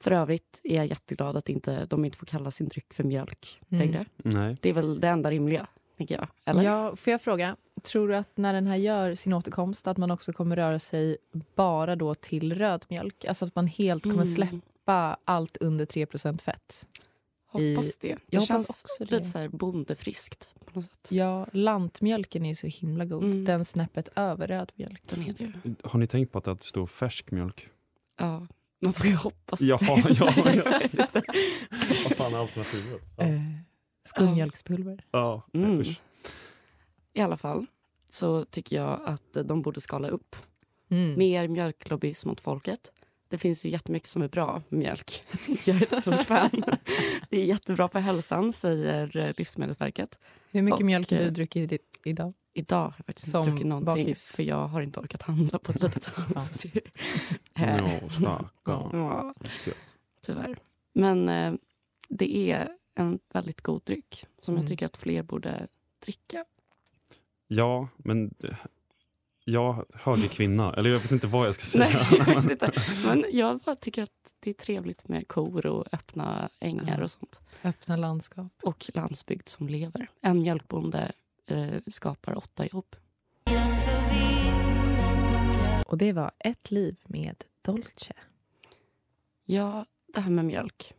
För 0.00 0.10
övrigt 0.10 0.60
är 0.64 0.76
jag 0.76 0.86
jätteglad 0.86 1.36
att 1.36 1.48
inte, 1.48 1.84
de 1.84 2.04
inte 2.04 2.18
får 2.18 2.26
kalla 2.26 2.50
sin 2.50 2.68
dryck 2.68 2.92
för 2.92 3.04
mjölk 3.04 3.60
mm. 3.68 3.80
längre. 3.80 4.04
Nej. 4.16 4.56
Det 4.60 4.68
är 4.68 4.72
väl 4.72 5.00
det 5.00 5.08
enda 5.08 5.30
rimliga, 5.30 5.66
tänker 5.96 6.14
jag. 6.14 6.28
Eller? 6.44 6.62
Ja, 6.62 6.96
får 6.96 7.10
jag 7.10 7.22
fråga, 7.22 7.56
tror 7.82 8.08
du 8.08 8.16
att 8.16 8.36
när 8.36 8.52
den 8.52 8.66
här 8.66 8.76
gör 8.76 9.14
sin 9.14 9.32
återkomst 9.32 9.86
att 9.86 9.96
man 9.96 10.10
också 10.10 10.32
kommer 10.32 10.56
röra 10.56 10.78
sig 10.78 11.16
bara 11.54 11.96
då 11.96 12.14
till 12.14 12.54
röd 12.54 12.84
mjölk? 12.88 13.24
Alltså 13.24 13.44
att 13.44 13.54
man 13.54 13.66
helt 13.66 14.02
kommer 14.02 14.14
mm. 14.14 14.34
släppa 14.34 15.16
allt 15.24 15.56
under 15.56 15.86
3% 15.86 16.40
fett? 16.40 16.86
Hoppas 17.52 17.96
det. 17.96 18.08
Det 18.08 18.20
jag 18.30 18.42
känns 18.42 18.68
också 18.70 19.04
lite 19.04 19.18
det. 19.18 19.24
så 19.24 19.38
här 19.38 19.48
bondefriskt. 19.48 20.54
På 20.64 20.78
något 20.78 20.84
sätt. 20.84 21.08
Ja, 21.12 21.46
lantmjölken 21.52 22.46
är 22.46 22.54
så 22.54 22.66
himla 22.66 23.04
god. 23.04 23.24
Mm. 23.24 23.44
Den 23.44 23.64
snäppet 23.64 24.08
över 24.16 24.46
rödmjölk. 24.46 25.02
Den 25.06 25.22
är 25.28 25.32
det. 25.32 25.52
Har 25.88 25.98
ni 25.98 26.06
tänkt 26.06 26.32
på 26.32 26.38
att 26.38 26.44
det 26.44 26.62
står 26.62 26.86
färsk 26.86 27.30
mjölk? 27.30 27.68
Ja, 28.18 28.46
man 28.80 28.92
får 28.92 29.06
ju 29.06 29.14
hoppas 29.14 29.60
ja, 29.60 29.78
ja, 29.80 30.02
ja. 30.10 30.64
Vad 32.04 32.16
fan 32.16 32.34
är 32.34 32.38
alternativet? 32.38 33.02
Ja. 33.16 33.24
Uh, 33.24 33.40
skummjölkspulver. 34.04 35.04
Ja, 35.10 35.42
mm. 35.54 35.82
I 37.12 37.20
alla 37.20 37.36
fall 37.36 37.66
så 38.10 38.44
tycker 38.44 38.76
jag 38.76 39.00
att 39.04 39.36
de 39.46 39.62
borde 39.62 39.80
skala 39.80 40.08
upp. 40.08 40.36
Mm. 40.90 41.18
Mer 41.18 41.48
mjölklobbyism 41.48 42.28
mot 42.28 42.40
folket. 42.40 42.92
Det 43.32 43.38
finns 43.38 43.66
ju 43.66 43.70
jättemycket 43.70 44.08
som 44.08 44.22
är 44.22 44.28
bra 44.28 44.62
med 44.68 44.78
mjölk. 44.78 45.24
Jag 45.66 45.76
är 45.76 45.82
ett 45.82 46.02
stort 46.02 46.22
fan. 46.22 46.50
Det 47.30 47.36
är 47.40 47.44
jättebra 47.44 47.88
för 47.88 47.98
hälsan, 48.00 48.52
säger 48.52 49.16
eh, 49.16 49.30
Livsmedelsverket. 49.36 50.18
Hur 50.50 50.62
mycket 50.62 50.80
Och, 50.80 50.86
mjölk 50.86 51.10
har 51.10 51.18
du 51.18 51.24
eh, 51.24 51.32
druckit 51.32 51.82
idag? 52.04 52.32
Idag 52.54 52.76
har 52.84 52.94
jag 52.96 53.06
faktiskt 53.06 53.30
Som 53.30 53.40
inte 53.40 53.50
druckit 53.50 53.66
någonting 53.66 54.04
bakis. 54.04 54.32
för 54.36 54.42
jag 54.42 54.66
har 54.68 54.82
inte 54.82 55.00
orkat 55.00 55.22
handla 55.22 55.58
på 55.58 55.72
ett 55.72 55.82
litet 55.82 56.02
tag. 56.14 56.24
Eh, 57.54 57.76
Ja, 57.76 58.10
stackarn. 58.10 58.98
ja, 58.98 59.34
tyvärr. 60.26 60.58
Men 60.94 61.28
eh, 61.28 61.54
det 62.08 62.36
är 62.52 62.68
en 62.94 63.18
väldigt 63.32 63.60
god 63.60 63.82
dryck 63.84 64.24
som 64.42 64.54
Mm. 64.54 64.62
jag 64.62 64.70
tycker 64.70 64.86
att 64.86 64.96
fler 64.96 65.22
borde 65.22 65.66
dricka. 66.04 66.44
Ja, 67.48 67.88
men 67.96 68.34
jag 69.44 69.84
höger 69.94 70.28
kvinna, 70.28 70.72
eller 70.74 70.90
jag 70.90 70.98
vet 70.98 71.12
inte 71.12 71.26
vad 71.26 71.46
jag 71.46 71.54
ska 71.54 71.64
säga. 71.64 71.84
Nej, 71.84 72.06
jag 72.18 72.42
vet 72.42 72.50
inte. 72.50 72.72
Men 73.06 73.24
jag 73.32 73.58
bara 73.58 73.76
tycker 73.76 74.02
att 74.02 74.34
det 74.40 74.50
är 74.50 74.54
trevligt 74.54 75.08
med 75.08 75.28
kor 75.28 75.66
och 75.66 75.86
öppna 75.92 76.48
ängar 76.60 76.96
Ja. 76.98 77.04
och 77.04 77.10
sånt. 77.10 77.40
Öppna 77.64 77.96
landskap. 77.96 78.52
Och 78.62 78.90
landsbygd 78.94 79.48
som 79.48 79.68
lever. 79.68 80.06
En 80.20 80.42
mjölkbonde 80.42 81.12
eh, 81.46 81.68
skapar 81.90 82.38
åtta 82.38 82.66
jobb. 82.66 82.96
Och 85.86 85.98
det 85.98 86.12
var 86.12 86.30
Ett 86.38 86.70
liv 86.70 86.96
med 87.04 87.36
Dolce. 87.62 88.14
Ja, 89.44 89.86
det 90.14 90.20
här 90.20 90.30
med 90.30 90.44
mjölk. 90.44 90.94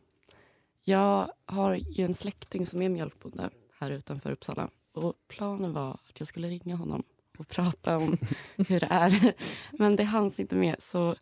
Jag 0.83 1.31
har 1.45 1.75
ju 1.75 2.03
en 2.05 2.13
släkting 2.13 2.65
som 2.65 2.81
är 2.81 2.89
mjölkbonde 2.89 3.49
här 3.79 3.91
utanför 3.91 4.31
Uppsala. 4.31 4.69
Och 4.93 5.13
planen 5.27 5.73
var 5.73 5.91
att 5.91 6.19
jag 6.19 6.27
skulle 6.27 6.47
ringa 6.47 6.75
honom 6.75 7.03
och 7.43 7.49
prata 7.49 7.97
om 7.97 8.17
hur 8.57 8.79
det 8.79 8.87
är. 8.89 9.33
Men 9.71 9.95
det 9.95 10.03
hanns 10.03 10.39
inte 10.39 10.55
med. 10.55 10.75
Så 10.79 11.15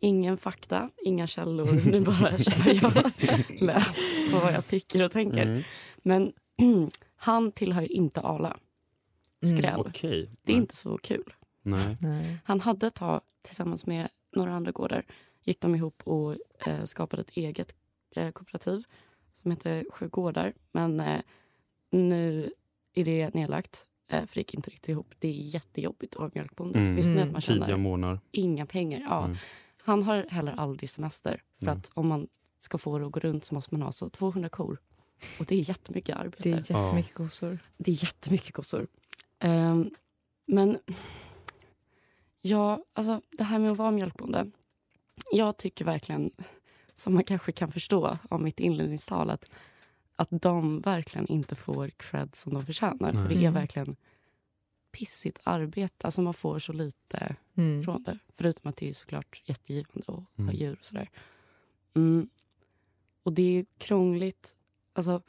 ingen 0.00 0.38
fakta, 0.38 0.90
inga 1.04 1.26
källor. 1.26 1.90
Nu 1.90 2.00
bara 2.00 2.38
kör 2.38 2.74
jag 2.82 3.12
lös 3.60 3.96
på 4.30 4.38
vad 4.38 4.52
jag 4.52 4.66
tycker 4.66 5.02
och 5.02 5.12
tänker. 5.12 5.42
Mm. 5.42 5.62
Men 5.96 6.32
han 7.16 7.52
tillhör 7.52 7.92
inte 7.92 8.20
Ala. 8.20 8.56
Skräll. 9.42 9.64
Mm. 9.64 9.80
Okej. 9.80 10.30
Det 10.42 10.52
är 10.52 10.56
Nej. 10.56 10.62
inte 10.62 10.76
så 10.76 10.98
kul. 10.98 11.34
Nej. 11.62 11.96
Nej. 12.00 12.38
Han 12.44 12.60
hade 12.60 12.86
ett 12.86 12.94
tag 12.94 13.20
tillsammans 13.42 13.86
med 13.86 14.08
några 14.36 14.52
andra 14.52 14.72
gårdar 14.72 15.02
gick 15.44 15.60
de 15.60 15.74
ihop 15.74 16.02
och 16.04 16.36
eh, 16.66 16.84
skapade 16.84 17.22
ett 17.22 17.30
eget 17.30 17.74
eh, 18.16 18.30
kooperativ 18.30 18.82
som 19.34 19.50
heter 19.50 19.84
Sju 19.90 20.08
gårdar. 20.08 20.52
Men 20.72 21.00
eh, 21.00 21.20
nu 21.90 22.52
är 22.94 23.04
det 23.04 23.34
nedlagt 23.34 23.86
för 24.08 24.34
det 24.34 24.40
gick 24.40 24.54
inte 24.54 24.70
riktigt 24.70 24.88
ihop. 24.88 25.14
Det 25.18 25.28
är 25.28 25.32
jättejobbigt 25.32 26.14
att 26.14 26.20
vara 26.20 26.30
mjölkbonde. 26.34 26.78
Mm. 26.78 26.94
Visste 26.96 27.12
ni 27.14 27.22
att 27.22 27.32
man 27.32 27.40
tjänar 27.40 27.76
månader. 27.76 28.20
inga 28.32 28.66
pengar? 28.66 29.00
Ja. 29.00 29.24
Mm. 29.24 29.36
Han 29.82 30.02
har 30.02 30.26
heller 30.30 30.52
aldrig 30.52 30.90
semester. 30.90 31.42
För 31.58 31.66
Mm. 31.66 31.78
att 31.78 31.90
om 31.94 32.08
man 32.08 32.28
ska 32.58 32.78
få 32.78 32.98
det 32.98 33.06
att 33.06 33.12
gå 33.12 33.20
runt 33.20 33.44
så 33.44 33.54
måste 33.54 33.74
man 33.74 33.82
ha 33.82 33.92
så 33.92 34.08
200 34.10 34.48
kor. 34.48 34.78
Och 35.40 35.46
det 35.46 35.54
är 35.54 35.68
jättemycket 35.68 36.16
arbete. 36.16 36.42
Det 36.42 36.50
är 36.70 36.80
jättemycket 36.80 37.14
kossor. 37.14 37.58
Det 37.76 37.90
är 37.90 38.04
jättemycket 38.04 38.54
kossor. 38.54 38.86
Ehm, 39.38 39.90
men 40.46 40.78
ja, 42.40 42.84
alltså 42.92 43.20
det 43.38 43.44
här 43.44 43.58
med 43.58 43.72
att 43.72 43.78
vara 43.78 43.90
mjölkbonde. 43.90 44.50
Jag 45.32 45.56
tycker 45.56 45.84
verkligen, 45.84 46.30
som 46.94 47.14
man 47.14 47.24
kanske 47.24 47.52
kan 47.52 47.72
förstå 47.72 48.18
av 48.30 48.42
mitt 48.42 48.60
inledningstal, 48.60 49.30
att, 49.30 49.50
att 50.18 50.28
de 50.30 50.80
verkligen 50.80 51.26
inte 51.26 51.54
får 51.54 51.88
cred 51.88 52.34
som 52.34 52.54
de 52.54 52.66
förtjänar. 52.66 53.12
För 53.12 53.18
Nej. 53.18 53.28
det 53.28 53.34
är 53.34 53.38
Mm. 53.38 53.54
verkligen 53.54 53.96
pissigt 54.92 55.38
arbete. 55.44 56.06
Alltså 56.06 56.20
man 56.20 56.34
får 56.34 56.58
så 56.58 56.72
lite 56.72 57.36
Mm. 57.56 57.84
från 57.84 58.02
det. 58.02 58.18
Förutom 58.34 58.68
att 58.70 58.76
det 58.76 58.88
är 58.88 58.92
såklart 58.92 59.42
jättegivande 59.44 60.00
att 60.00 60.06
ha 60.06 60.24
Mm. 60.38 60.54
djur 60.54 60.76
och 60.78 60.84
sådär. 60.84 61.08
Mm. 61.94 62.28
Och 63.22 63.32
det 63.32 63.42
är 63.58 63.66
krångligt. 63.78 64.54
Alltså, 64.92 65.22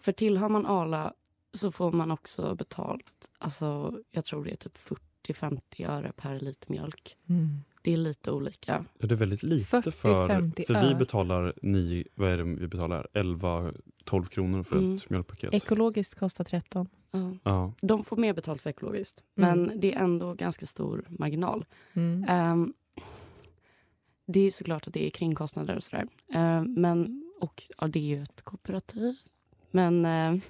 för 0.00 0.12
tillhör 0.12 0.48
man 0.48 0.66
Arla 0.66 1.14
så 1.52 1.72
får 1.72 1.92
man 1.92 2.10
också 2.10 2.54
betalt. 2.54 3.30
Alltså, 3.38 3.98
jag 4.10 4.24
tror 4.24 4.44
det 4.44 4.50
är 4.52 4.56
typ 4.56 4.78
40-50 4.78 5.84
öre 5.84 6.12
per 6.16 6.40
liter 6.40 6.70
mjölk. 6.70 7.16
Mm. 7.28 7.62
Det 7.82 7.92
är 7.92 7.96
lite 7.96 8.30
olika. 8.30 8.84
Ja, 8.98 9.06
det 9.06 9.14
är 9.14 9.16
väldigt 9.16 9.42
lite 9.42 9.64
40, 9.66 9.90
för, 9.90 10.28
50 10.28 10.64
för 10.66 10.74
vi 10.74 10.80
öre. 10.80 10.94
betalar 10.94 11.54
ni, 11.62 12.04
vad 12.14 12.30
är 12.30 12.36
det 12.36 12.44
vi 12.44 12.66
betalar? 12.68 13.06
11-12 13.14 14.24
kronor 14.28 14.62
för 14.62 14.76
Mm. 14.76 14.96
ett 14.96 15.10
mjölkpaket. 15.10 15.54
Ekologiskt 15.54 16.18
kostar 16.18 16.44
13. 16.44 16.88
Ja. 17.10 17.32
ja. 17.42 17.72
De 17.80 18.04
får 18.04 18.16
mer 18.16 18.32
betalt 18.34 18.62
för 18.62 18.70
ekologiskt, 18.70 19.24
Mm. 19.38 19.58
men 19.64 19.80
det 19.80 19.92
är 19.94 19.98
ändå 19.98 20.34
ganska 20.34 20.66
stor 20.66 21.04
marginal. 21.08 21.64
Mm. 21.92 22.24
Ehm, 22.28 22.72
det 24.26 24.40
är 24.40 24.50
såklart 24.50 24.86
att 24.86 24.94
det 24.94 25.06
är 25.06 25.10
kringkostnader 25.10 25.76
och 25.76 25.82
sådär. 25.82 26.06
Ehm, 26.32 26.74
men, 26.80 27.24
och 27.40 27.62
ja, 27.78 27.86
det 27.88 27.98
är 27.98 28.16
ju 28.16 28.22
ett 28.22 28.42
kooperativ. 28.42 29.14
Men 29.70 30.04
eh, 30.04 30.40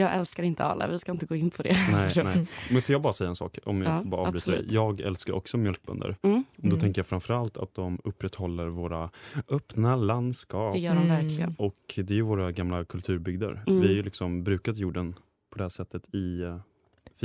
jag 0.00 0.14
älskar 0.14 0.42
inte 0.42 0.64
Arla, 0.64 0.88
vi 0.88 0.98
ska 0.98 1.12
inte 1.12 1.26
gå 1.26 1.34
in 1.36 1.50
på 1.50 1.62
det. 1.62 1.76
Nej, 1.92 2.12
nej. 2.24 2.46
Men 2.70 2.82
får 2.82 2.92
jag 2.92 3.02
bara 3.02 3.12
säga 3.12 3.28
en 3.28 3.36
sak? 3.36 3.58
Om 3.64 3.82
jag 3.82 3.92
Ja, 3.92 4.02
får 4.02 4.10
bara 4.10 4.20
avbryta 4.20 4.50
dig. 4.50 4.58
absolut. 4.58 4.72
Jag 4.72 5.00
älskar 5.00 5.32
också 5.32 5.56
mjölkbönder. 5.56 6.16
Mm, 6.22 6.44
Då 6.56 6.66
Mm. 6.68 6.78
tänker 6.80 6.98
jag 6.98 7.06
framförallt 7.06 7.56
att 7.56 7.74
de 7.74 7.98
upprätthåller 8.04 8.66
våra 8.66 9.10
öppna 9.48 9.96
landskap. 9.96 10.72
det 10.74 10.78
gör 10.80 10.94
de 10.94 11.02
Mm. 11.04 11.16
verkligen. 11.16 11.54
Och 11.58 11.76
det 11.96 12.10
är 12.10 12.14
ju 12.14 12.22
våra 12.22 12.52
gamla 12.52 12.84
kulturbygder. 12.84 13.64
Mm. 13.66 13.80
Vi 13.80 13.86
har 13.86 13.94
ju 13.94 14.02
liksom 14.02 14.44
brukat 14.44 14.76
jorden 14.76 15.12
på 15.50 15.58
det 15.58 15.64
här 15.64 15.68
sättet 15.68 16.14
i 16.14 16.42
eh, 16.42 16.56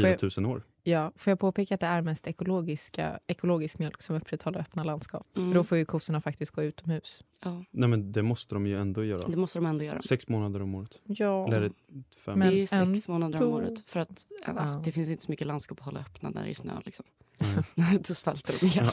4000 0.02 0.46
år. 0.46 0.64
Ja, 0.84 1.12
får 1.16 1.32
jag 1.32 1.40
påpeka 1.40 1.74
att 1.76 1.82
det 1.82 1.88
är 1.88 2.02
mest 2.02 2.28
ekologiska, 2.28 3.20
ekologisk 3.28 3.80
mjölk 3.80 4.02
som 4.02 4.16
upprätthåller 4.16 4.60
öppna 4.60 4.84
landskap. 4.84 5.28
Mm. 5.36 5.50
För 5.52 5.56
då 5.56 5.64
får 5.64 5.78
ju 5.78 5.86
kossorna 5.86 6.22
faktiskt 6.22 6.52
gå 6.52 6.64
utomhus. 6.64 7.24
ja, 7.44 7.64
Nej 7.72 7.90
men 7.90 8.12
det 8.12 8.22
måste 8.22 8.56
de 8.56 8.68
ju 8.68 8.80
ändå 8.80 9.04
göra. 9.04 9.28
det 9.28 9.38
måste 9.38 9.60
de 9.60 9.66
ändå 9.66 9.84
göra. 9.84 10.02
Sex 10.02 10.28
månader 10.28 10.62
om 10.62 10.76
året. 10.76 10.92
Ja. 11.04 11.48
Eller 11.48 11.58
är 11.58 11.62
det 11.62 11.74
fem? 12.26 12.40
Men 12.40 12.50
det 12.50 12.56
är 12.62 12.66
sex 12.68 12.74
ändå. 12.82 13.00
månader 13.08 13.44
om 13.44 13.54
året. 13.54 13.84
För 13.90 14.00
att 14.00 14.26
ja, 14.46 14.54
Ja. 14.56 14.82
det 14.86 14.92
finns 14.92 15.10
inte 15.10 15.24
så 15.24 15.32
mycket 15.32 15.48
landskap 15.48 15.80
att 15.80 15.86
hålla 15.86 16.00
öppna 16.00 16.30
när 16.30 16.44
det 16.44 16.50
är 16.50 16.54
snö. 16.54 16.74
Liksom. 16.86 17.06
Nej. 17.76 18.00
då 18.08 18.14
svälter 18.14 18.56
de 18.60 18.66
ihjäl. 18.66 18.88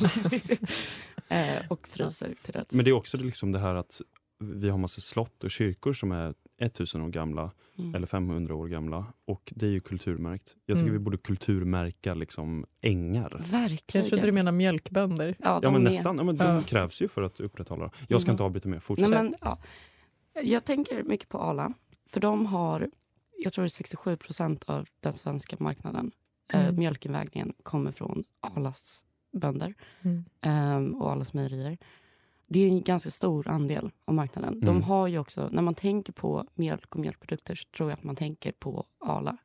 eh, 1.59 1.67
och 1.69 1.89
fryser 1.89 2.35
till 2.43 2.53
döds. 2.53 2.75
Men 2.75 2.85
det 2.85 2.91
är 2.91 2.95
också 2.95 3.17
liksom 3.17 3.53
det 3.53 3.59
här 3.59 3.75
att 3.75 4.01
vi 4.39 4.69
har 4.69 4.79
massa 4.79 5.01
slott 5.01 5.45
och 5.45 5.51
kyrkor 5.51 5.93
som 5.93 6.13
är 6.13 6.35
1000 6.63 7.03
år 7.03 7.09
gamla 7.09 7.51
Mm. 7.79 7.95
eller 7.95 8.07
500 8.07 8.55
år 8.55 8.69
gamla 8.69 9.07
och 9.25 9.53
det 9.57 9.67
är 9.67 9.71
ju 9.71 9.81
kulturmärkt. 9.81 10.57
Jag 10.67 10.77
tycker 10.77 10.83
Mm. 10.89 10.93
vi 10.93 10.99
borde 10.99 11.17
kulturmärka 11.19 12.15
liksom 12.15 12.67
ängar. 12.81 13.43
Verkligen. 13.51 14.05
Jag 14.05 14.07
trodde 14.07 14.27
du 14.27 14.33
menade 14.33 14.57
mjölkbönder. 14.57 15.37
Ja, 15.39 15.61
Ja 15.63 15.71
men 15.71 15.81
är- 15.87 15.91
nästan, 15.91 16.17
ja, 16.19 16.23
men 16.25 16.37
de 16.37 16.45
Ja. 16.45 16.61
krävs 16.67 17.03
ju 17.03 17.09
för 17.09 17.23
att 17.23 17.41
upprätthålla. 17.41 17.91
Jag 18.09 18.21
ska 18.21 18.29
Mm. 18.31 18.35
inte 18.35 18.43
avbryta 18.45 18.69
mer, 18.69 18.79
fortsätt. 18.79 19.11
Nej, 19.11 19.23
men, 19.23 19.35
ja. 19.41 19.59
Jag 20.43 20.65
tänker 20.65 21.03
mycket 21.03 21.29
på 21.29 21.39
Arla. 21.39 21.73
För 22.07 22.21
de 22.21 22.47
har, 22.47 22.89
jag 23.39 23.53
tror 23.53 23.63
det 23.63 23.67
är 23.67 23.69
67 23.69 24.17
procent 24.17 24.65
av 24.65 24.87
den 25.01 25.13
svenska 25.13 25.57
marknaden. 25.59 26.11
Eh, 26.53 26.61
Mm. 26.65 26.77
mjölkinvägningen 26.77 27.53
kommer 27.63 27.93
från 27.93 28.25
Arlas 28.41 29.05
bönder 29.33 29.75
Mm. 30.03 30.25
ehm, 30.41 30.95
och 30.95 31.11
Arlas 31.13 31.33
mejerier. 31.33 31.79
Det 32.53 32.61
är 32.61 32.69
en 32.69 32.83
ganska 32.83 33.11
stor 33.11 33.49
andel 33.49 33.91
av 34.05 34.15
marknaden. 34.15 34.61
De 34.61 34.69
Mm. 34.69 34.83
har 34.83 35.07
ju 35.09 35.19
också, 35.19 35.49
när 35.53 35.63
man 35.63 35.75
tänker 35.75 36.13
på 36.13 36.45
mjölk 36.55 36.95
och 36.95 37.01
mjölkprodukter 37.01 37.55
så 37.55 37.65
tror 37.77 37.91
jag 37.91 37.97
att 37.97 38.05
man 38.05 38.17
tänker 38.17 38.53
på 38.53 38.85
Arla. 39.01 39.37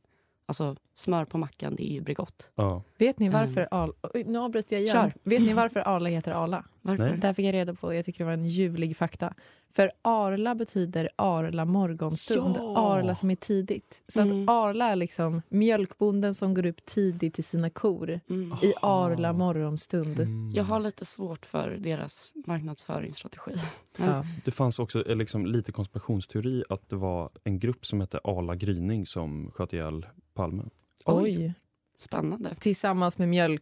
Alltså 0.46 0.76
smör 0.96 1.26
på 1.26 1.38
mackan, 1.38 1.76
det 1.76 1.92
är 1.92 1.94
ju 1.94 2.02
Bregott. 2.02 2.52
Ja. 2.56 2.84
Vet 2.98 3.20
ni 3.20 3.26
Mm. 3.26 3.40
varför 3.40 3.68
Arla... 3.72 3.94
Oj, 4.14 4.24
Nu 4.28 4.40
avbryter 4.40 4.76
jag 4.76 4.84
igen. 4.84 4.94
Kör. 4.94 5.14
Vet 5.24 5.42
ni 5.42 5.54
varför 5.54 5.80
Arla 5.80 6.10
heter 6.10 6.32
Arla? 6.32 6.66
Varför? 6.88 7.10
Nej. 7.10 7.18
Där 7.18 7.34
fick 7.34 7.46
jag 7.46 7.54
reda 7.54 7.74
på, 7.74 7.94
jag 7.94 8.06
tycker 8.06 8.20
det 8.20 8.26
var 8.26 8.34
en 8.34 8.46
ljuvlig 8.48 8.98
fakta. 8.98 9.34
För 9.72 9.92
Arla 10.02 10.56
betyder 10.56 11.10
Arla 11.16 11.66
morgonstund. 11.66 12.56
Ja! 12.58 12.78
Arla 12.78 13.16
som 13.16 13.32
är 13.32 13.36
tidigt. 13.36 14.04
Så 14.08 14.22
Mm. 14.22 14.44
att 14.44 14.50
Arla 14.50 14.86
är 14.86 14.96
liksom 14.96 15.42
mjölkbonden 15.50 16.36
som 16.36 16.54
går 16.54 16.66
upp 16.66 16.86
tidigt 16.86 17.34
till 17.34 17.44
sina 17.44 17.70
kor 17.70 18.20
Mm. 18.30 18.58
i 18.62 18.74
Arla 18.82 19.34
morgonstund. 19.34 20.20
Mm. 20.20 20.52
Jag 20.56 20.64
har 20.64 20.80
lite 20.80 21.06
svårt 21.06 21.46
för 21.46 21.78
deras 21.80 22.32
marknadsföringsstrategi. 22.46 23.52
Ja. 23.98 24.26
Det 24.46 24.52
fanns 24.52 24.80
också 24.80 25.08
eh, 25.10 25.16
liksom, 25.16 25.46
lite 25.46 25.72
konspirationsteori 25.72 26.64
att 26.70 26.90
det 26.90 26.96
var 26.96 27.30
en 27.44 27.60
grupp 27.60 27.86
som 27.86 28.02
hette 28.02 28.20
Arla 28.24 28.56
Gryning 28.56 29.06
som 29.06 29.52
sköt 29.52 29.74
ihjäl 29.74 30.06
Palme. 30.34 30.64
Oj. 31.06 31.54
Spännande. 32.00 32.56
Tillsammans 32.60 33.18
med 33.18 33.30
mjölk. 33.30 33.62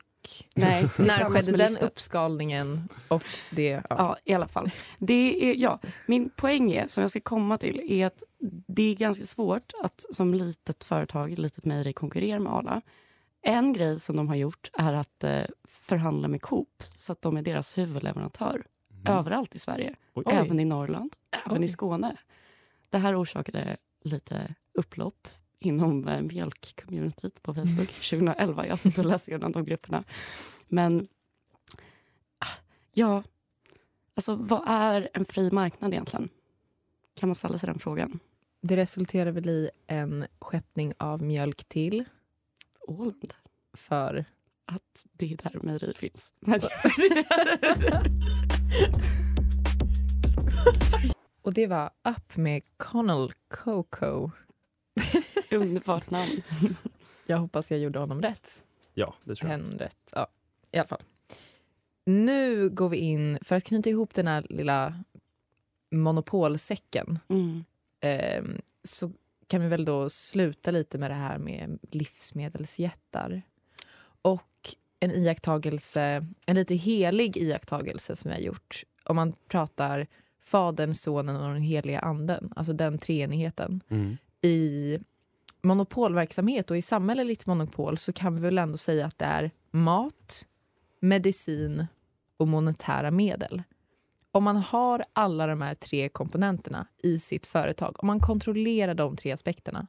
Nej, 0.55 0.81
När 0.99 1.29
skedde 1.29 1.57
den 1.57 1.77
uppskalningen? 1.77 2.89
Och 3.07 3.23
det, 3.49 3.69
ja. 3.69 3.81
Ja, 3.89 4.17
i 4.23 4.33
alla 4.33 4.47
fall. 4.47 4.71
Det 4.99 5.51
är, 5.51 5.55
ja, 5.55 5.79
min 6.05 6.29
poäng 6.29 6.71
är, 6.71 6.87
som 6.87 7.01
jag 7.01 7.11
ska 7.11 7.21
komma 7.21 7.57
till 7.57 7.81
är 7.91 8.05
att 8.05 8.23
det 8.67 8.91
är 8.91 8.95
ganska 8.95 9.25
svårt 9.25 9.71
att 9.83 10.05
som 10.11 10.33
litet 10.33 10.83
företag, 10.83 11.39
litet 11.39 11.65
mejeri 11.65 11.93
konkurrera 11.93 12.39
med 12.39 12.53
Arla. 12.53 12.81
En 13.41 13.73
grej 13.73 13.99
som 13.99 14.15
de 14.15 14.27
har 14.27 14.35
gjort 14.35 14.69
är 14.73 14.93
att 14.93 15.23
eh, 15.23 15.43
förhandla 15.67 16.27
med 16.27 16.41
Coop 16.41 16.83
så 16.95 17.11
att 17.11 17.21
de 17.21 17.37
är 17.37 17.41
deras 17.41 17.77
huvudleverantör 17.77 18.65
överallt 19.07 19.55
i 19.55 19.59
Sverige. 19.59 19.87
Mm. 19.87 19.97
Oj. 20.13 20.23
Även 20.27 20.59
i 20.59 20.65
Norrland, 20.65 21.15
även 21.47 21.63
i 21.63 21.65
Oj. 21.65 21.69
Skåne. 21.69 22.17
Det 22.89 22.97
här 22.97 23.21
orsakade 23.21 23.77
lite 24.03 24.55
upplopp 24.73 25.27
inom 25.59 26.07
eh, 26.07 26.21
mjölkcommunityt 26.21 27.43
på 27.43 27.53
Facebook 27.53 27.89
2011. 28.09 28.67
Jag 28.67 28.79
satt 28.79 28.97
och 28.97 29.05
läste 29.05 29.31
igenom 29.31 29.51
de 29.51 29.63
grupperna. 29.65 30.03
Men 30.67 31.07
ah, 32.39 32.59
ja, 32.93 33.23
Alltså 34.15 34.35
vad 34.35 34.63
är 34.67 35.09
en 35.13 35.25
fri 35.25 35.51
marknad 35.51 35.93
egentligen? 35.93 36.29
Kan 37.13 37.29
man 37.29 37.35
ställa 37.35 37.57
sig 37.57 37.67
den 37.67 37.79
frågan? 37.79 38.19
Det 38.61 38.77
resulterar 38.77 39.31
väl 39.31 39.49
i 39.49 39.69
en 39.87 40.25
skeppning 40.39 40.93
av 40.97 41.21
mjölk 41.21 41.63
till 41.63 42.05
Åland. 42.87 43.33
för... 43.73 44.25
Att 44.67 45.05
det 45.11 45.33
är 45.33 45.37
där 45.37 45.59
mejeri 45.63 45.93
finns. 45.93 46.33
Och 51.41 51.53
det 51.53 51.67
var 51.67 51.89
Up 52.03 52.37
med 52.37 52.61
Connell 52.77 53.31
Coco. 53.47 54.31
Underbart 55.51 56.09
namn. 56.11 56.41
Jag 57.27 57.37
hoppas 57.37 57.71
jag 57.71 57.79
gjorde 57.79 57.99
honom 57.99 58.21
rätt. 58.21 58.63
Ja, 58.93 59.15
det 59.23 59.35
tror 59.35 59.51
jag. 59.51 59.57
Hen 59.57 59.77
rätt. 59.77 60.11
Ja, 60.13 60.27
i 60.71 60.77
alla 60.77 60.87
fall. 60.87 61.01
Nu 62.05 62.69
går 62.69 62.89
vi 62.89 62.97
in, 62.97 63.37
för 63.41 63.55
att 63.55 63.63
knyta 63.63 63.89
ihop 63.89 64.13
den 64.13 64.27
här 64.27 64.45
lilla 64.49 65.03
monopolsäcken 65.91 67.19
Mm. 67.27 67.63
eh, 67.99 68.43
så 68.83 69.11
kan 69.47 69.61
vi 69.61 69.67
väl 69.67 69.85
då 69.85 70.09
sluta 70.09 70.71
lite 70.71 70.97
med 70.97 71.11
det 71.11 71.15
här 71.15 71.37
med 71.37 71.79
livsmedelsjättar. 71.91 73.41
Och 74.21 74.75
en 74.99 75.11
iakttagelse, 75.11 76.25
en 76.45 76.55
lite 76.55 76.75
helig 76.75 77.37
iakttagelse 77.37 78.15
som 78.15 78.31
har 78.31 78.37
gjort. 78.37 78.83
Om 79.03 79.15
man 79.15 79.33
pratar 79.47 80.07
Fadern, 80.43 80.93
Sonen 80.93 81.35
och 81.35 81.53
den 81.53 81.61
heliga 81.61 81.99
Anden, 81.99 82.53
alltså 82.55 82.73
den 82.73 82.97
treenigheten. 82.97 83.83
Mm. 83.89 84.17
I 84.45 84.99
monopolverksamhet 85.61 86.71
och 86.71 86.77
i 86.77 86.81
samhälleligt 86.81 87.45
monopol 87.45 87.97
så 87.97 88.13
kan 88.13 88.35
vi 88.35 88.41
väl 88.41 88.57
ändå 88.57 88.77
säga 88.77 89.05
att 89.05 89.17
det 89.17 89.25
är 89.25 89.51
mat, 89.71 90.47
medicin 90.99 91.87
och 92.37 92.47
monetära 92.47 93.11
medel. 93.11 93.63
Om 94.31 94.43
man 94.43 94.57
har 94.57 95.03
alla 95.13 95.47
de 95.47 95.61
här 95.61 95.75
tre 95.75 96.09
komponenterna 96.09 96.87
i 97.03 97.19
sitt 97.19 97.47
företag, 97.47 97.95
om 98.03 98.07
man 98.07 98.19
kontrollerar 98.19 98.93
de 98.93 99.15
tre 99.15 99.31
aspekterna, 99.31 99.87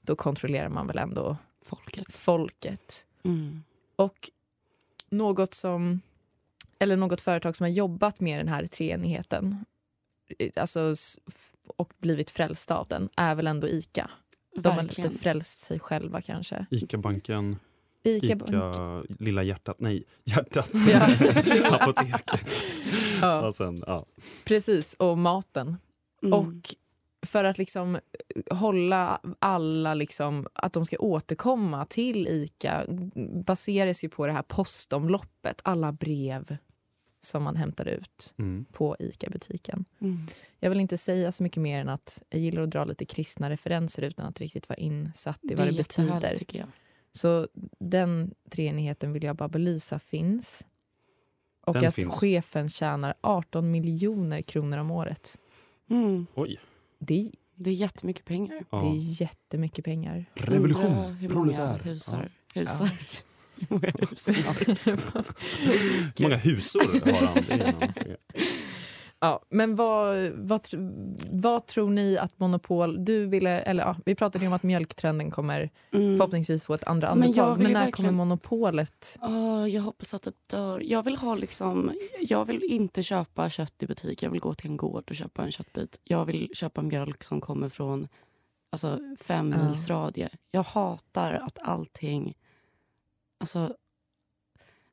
då 0.00 0.16
kontrollerar 0.16 0.68
man 0.68 0.86
väl 0.86 0.98
ändå 0.98 1.36
Folket. 1.64 2.14
folket. 2.14 3.06
Mm. 3.22 3.62
Och 3.96 4.30
något 5.10 5.54
som 5.54 6.00
eller 6.78 6.96
något 6.96 7.20
företag 7.20 7.56
som 7.56 7.64
har 7.64 7.70
jobbat 7.70 8.20
med 8.20 8.38
den 8.38 8.48
här 8.48 8.66
treenigheten 8.66 9.64
eh, 10.38 10.50
alltså, 10.56 10.94
och 11.76 11.92
blivit 11.98 12.30
frälsta 12.30 12.76
av 12.76 12.88
den 12.88 13.08
är 13.16 13.34
väl 13.34 13.46
ändå 13.46 13.68
Ica. 13.68 14.10
De 14.56 14.68
har 14.68 14.82
lite 14.82 15.10
frälst 15.10 15.60
sig 15.60 15.80
själva 15.80 16.22
kanske. 16.22 16.66
Ica-banken, 16.70 17.56
Ica, 18.04 18.26
Ica, 18.26 19.02
Lilla 19.18 19.42
hjärtat, 19.42 19.80
nej, 19.80 20.04
hjärtat, 20.24 20.70
Ja. 20.88 21.08
apotek. 21.80 22.30
Ja, 23.20 23.46
Och 23.46 23.54
sen, 23.54 23.84
ja. 23.86 24.06
precis, 24.44 24.94
och 24.94 25.18
maten. 25.18 25.76
Mm. 26.22 26.38
Och 26.38 26.74
för 27.26 27.44
att 27.44 27.58
liksom 27.58 27.98
hålla 28.50 29.20
alla, 29.38 29.94
liksom, 29.94 30.46
att 30.52 30.72
de 30.72 30.84
ska 30.84 30.96
återkomma 30.98 31.86
till 31.86 32.28
Ica 32.28 32.84
baseras 33.46 34.04
ju 34.04 34.08
på 34.08 34.26
det 34.26 34.32
här 34.32 34.42
postomloppet, 34.42 35.60
alla 35.64 35.92
brev 35.92 36.56
som 37.24 37.42
man 37.42 37.56
hämtar 37.56 37.88
ut 37.88 38.34
Mm. 38.38 38.64
på 38.72 38.96
Ica-butiken. 38.98 39.84
Mm. 40.00 40.16
Jag 40.60 40.70
vill 40.70 40.80
inte 40.80 40.98
säga 40.98 41.32
så 41.32 41.42
mycket 41.42 41.62
mer 41.62 41.80
än 41.80 41.88
att 41.88 42.22
jag 42.30 42.40
gillar 42.40 42.62
att 42.62 42.70
dra 42.70 42.84
lite 42.84 43.04
kristna 43.04 43.50
referenser 43.50 44.02
utan 44.02 44.26
att 44.26 44.40
riktigt 44.40 44.68
vara 44.68 44.76
insatt 44.78 45.40
i 45.42 45.54
vad 45.54 45.66
det, 45.66 45.70
jättehärligt, 45.72 46.14
betyder. 46.20 46.36
tycker 46.36 46.58
jag. 46.58 46.68
Så 47.12 47.48
den 47.78 48.34
treenigheten 48.50 49.12
vill 49.12 49.22
jag 49.22 49.36
bara 49.36 49.48
belysa 49.48 49.98
finns. 49.98 50.64
Och 51.66 51.74
Den 51.74 51.86
att 51.88 51.94
finns. 51.94 52.14
chefen 52.14 52.68
tjänar 52.68 53.14
18 53.20 53.70
miljoner 53.70 54.42
kronor 54.42 54.78
om 54.78 54.90
året. 54.90 55.38
Mm. 55.90 56.26
Oj. 56.34 56.60
Det, 56.98 57.30
Det 57.54 57.70
är 57.70 57.74
jättemycket 57.74 58.24
pengar. 58.24 58.64
Ja. 58.70 58.80
det 58.80 58.86
är 58.86 59.20
jättemycket 59.22 59.84
pengar. 59.84 60.24
Många 60.50 61.28
proletär. 61.28 61.78
husar, 61.84 62.28
husar. 62.54 62.86
Hur 62.86 63.33
Hur 63.58 63.72
många 66.22 66.36
husor 66.36 67.12
har 67.12 67.26
han? 67.26 68.04
Ja, 69.20 69.40
men 69.50 69.76
vad, 69.76 70.30
vad, 70.34 70.66
vad 71.32 71.66
tror 71.66 71.90
ni 71.90 72.18
att 72.18 72.38
monopol... 72.38 73.04
Du 73.04 73.26
ville, 73.26 73.50
eller 73.60 73.82
ja, 73.84 73.96
vi 74.06 74.14
pratade 74.14 74.44
ju 74.44 74.48
om 74.48 74.52
att 74.54 74.62
mjölktrenden 74.62 75.30
kommer 75.30 75.70
Mm. 75.92 76.16
förhoppningsvis 76.16 76.64
få 76.64 76.74
ett 76.74 76.84
andra 76.84 77.14
Men 77.14 77.32
jag 77.32 77.38
andetag. 77.48 77.58
Men, 77.58 77.66
ju 77.66 77.72
när 77.72 77.80
verkligen- 77.84 77.92
kommer 77.92 78.24
monopolet? 78.24 79.18
Åh, 79.22 79.68
jag 79.68 79.82
hoppas 79.82 80.14
att 80.14 80.22
det 80.22 80.32
dör. 80.46 80.80
Jag 80.84 81.02
vill 81.02 81.16
ha 81.16 81.34
liksom, 81.34 81.90
jag 82.20 82.44
vill 82.44 82.62
inte 82.62 83.02
köpa 83.02 83.50
kött 83.50 83.82
i 83.82 83.86
butik. 83.86 84.22
Jag 84.22 84.30
vill 84.30 84.40
gå 84.40 84.54
till 84.54 84.70
en 84.70 84.76
gård 84.76 85.04
och 85.10 85.16
köpa 85.16 85.42
en 85.44 85.52
köttbit. 85.52 86.00
Jag 86.04 86.24
vill 86.24 86.50
köpa 86.54 86.82
mjölk 86.82 87.22
som 87.24 87.40
kommer 87.40 87.68
från 87.68 88.08
alltså, 88.72 88.98
fem 89.20 89.48
mils 89.66 89.88
radie. 89.88 90.28
Jag 90.50 90.62
hatar 90.62 91.32
att 91.32 91.58
allting... 91.62 92.34
Alltså, 93.44 93.76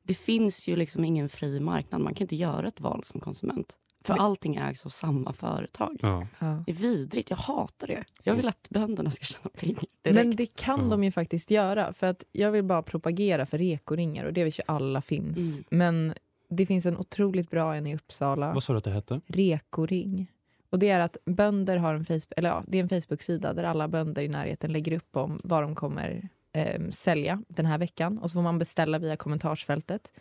det 0.02 0.14
finns 0.14 0.68
ju 0.68 0.76
liksom 0.76 1.04
ingen 1.04 1.28
fri 1.28 1.60
marknad. 1.60 2.00
Man 2.00 2.14
kan 2.14 2.24
inte 2.24 2.36
göra 2.36 2.68
ett 2.68 2.80
val 2.80 3.04
som 3.04 3.20
konsument. 3.20 3.76
För 4.04 4.14
allting 4.14 4.56
ägs 4.56 4.86
av 4.86 4.90
samma 4.90 5.32
företag. 5.32 5.98
Ja. 6.02 6.26
Det 6.66 6.72
är 6.72 6.76
vidrigt. 6.76 7.30
Jag 7.30 7.36
hatar 7.36 7.86
det. 7.86 8.04
Jag 8.22 8.34
vill 8.34 8.48
att 8.48 8.66
bönderna 8.70 9.10
ska 9.10 9.24
tjäna 9.24 9.50
pengar 9.54 9.74
direkt. 10.02 10.14
Men 10.14 10.36
det 10.36 10.46
kan 10.56 10.80
Ja. 10.80 10.86
de 10.90 11.04
ju 11.04 11.10
faktiskt 11.10 11.50
göra. 11.50 11.92
För 11.92 12.06
att 12.06 12.24
Jag 12.32 12.50
vill 12.50 12.64
bara 12.64 12.82
propagera 12.82 13.46
för 13.46 13.58
rekoringar 13.58 14.24
och 14.24 14.32
det 14.32 14.44
vet 14.44 14.58
ju 14.58 14.62
alla 14.66 15.00
finns. 15.02 15.58
Mm. 15.58 15.64
Men 15.70 16.14
det 16.48 16.66
finns 16.66 16.86
en 16.86 16.96
otroligt 16.96 17.50
bra 17.50 17.74
en 17.76 17.86
i 17.86 17.94
Uppsala. 17.94 18.52
Vad 18.54 18.62
sa 18.62 18.72
du 18.72 18.78
att 18.78 18.84
det 18.84 18.90
hette? 18.90 19.20
Rekoring. 19.26 20.30
Och 20.70 20.78
det 20.78 20.88
är 20.88 21.00
att 21.00 21.16
bönder 21.24 21.76
har 21.76 21.94
en 21.94 22.04
Facebook, 22.04 22.32
eller 22.36 22.48
ja, 22.48 22.64
det 22.68 22.78
är 22.78 22.82
en 22.82 22.88
Facebook-sida 22.88 23.52
där 23.54 23.64
alla 23.64 23.88
bönder 23.88 24.22
i 24.22 24.28
närheten 24.28 24.72
lägger 24.72 24.92
upp 24.96 25.16
om 25.16 25.40
vad 25.44 25.62
de 25.62 25.74
kommer 25.74 26.28
eh, 26.52 26.88
sälja 26.90 27.42
den 27.48 27.66
här 27.66 27.78
veckan. 27.78 28.18
Och 28.18 28.30
så 28.30 28.34
får 28.34 28.42
man 28.42 28.58
beställa 28.58 28.98
via 28.98 29.16
kommentarsfältet. 29.16 30.12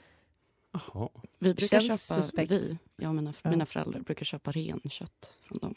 Jaha. 0.74 1.10
Vi 1.40 1.54
brukar 1.54 1.80
Känns 1.80 2.08
köpa, 2.10 2.22
suspekt. 2.24 2.52
vi, 2.52 2.78
jag 2.98 3.10
och 3.10 3.16
mina, 3.16 3.34
Ja. 3.44 3.50
mina 3.50 3.66
föräldrar 3.66 4.00
brukar 4.00 4.26
köpa 4.26 4.52
renkött 4.52 5.38
från 5.42 5.58
dem. 5.58 5.76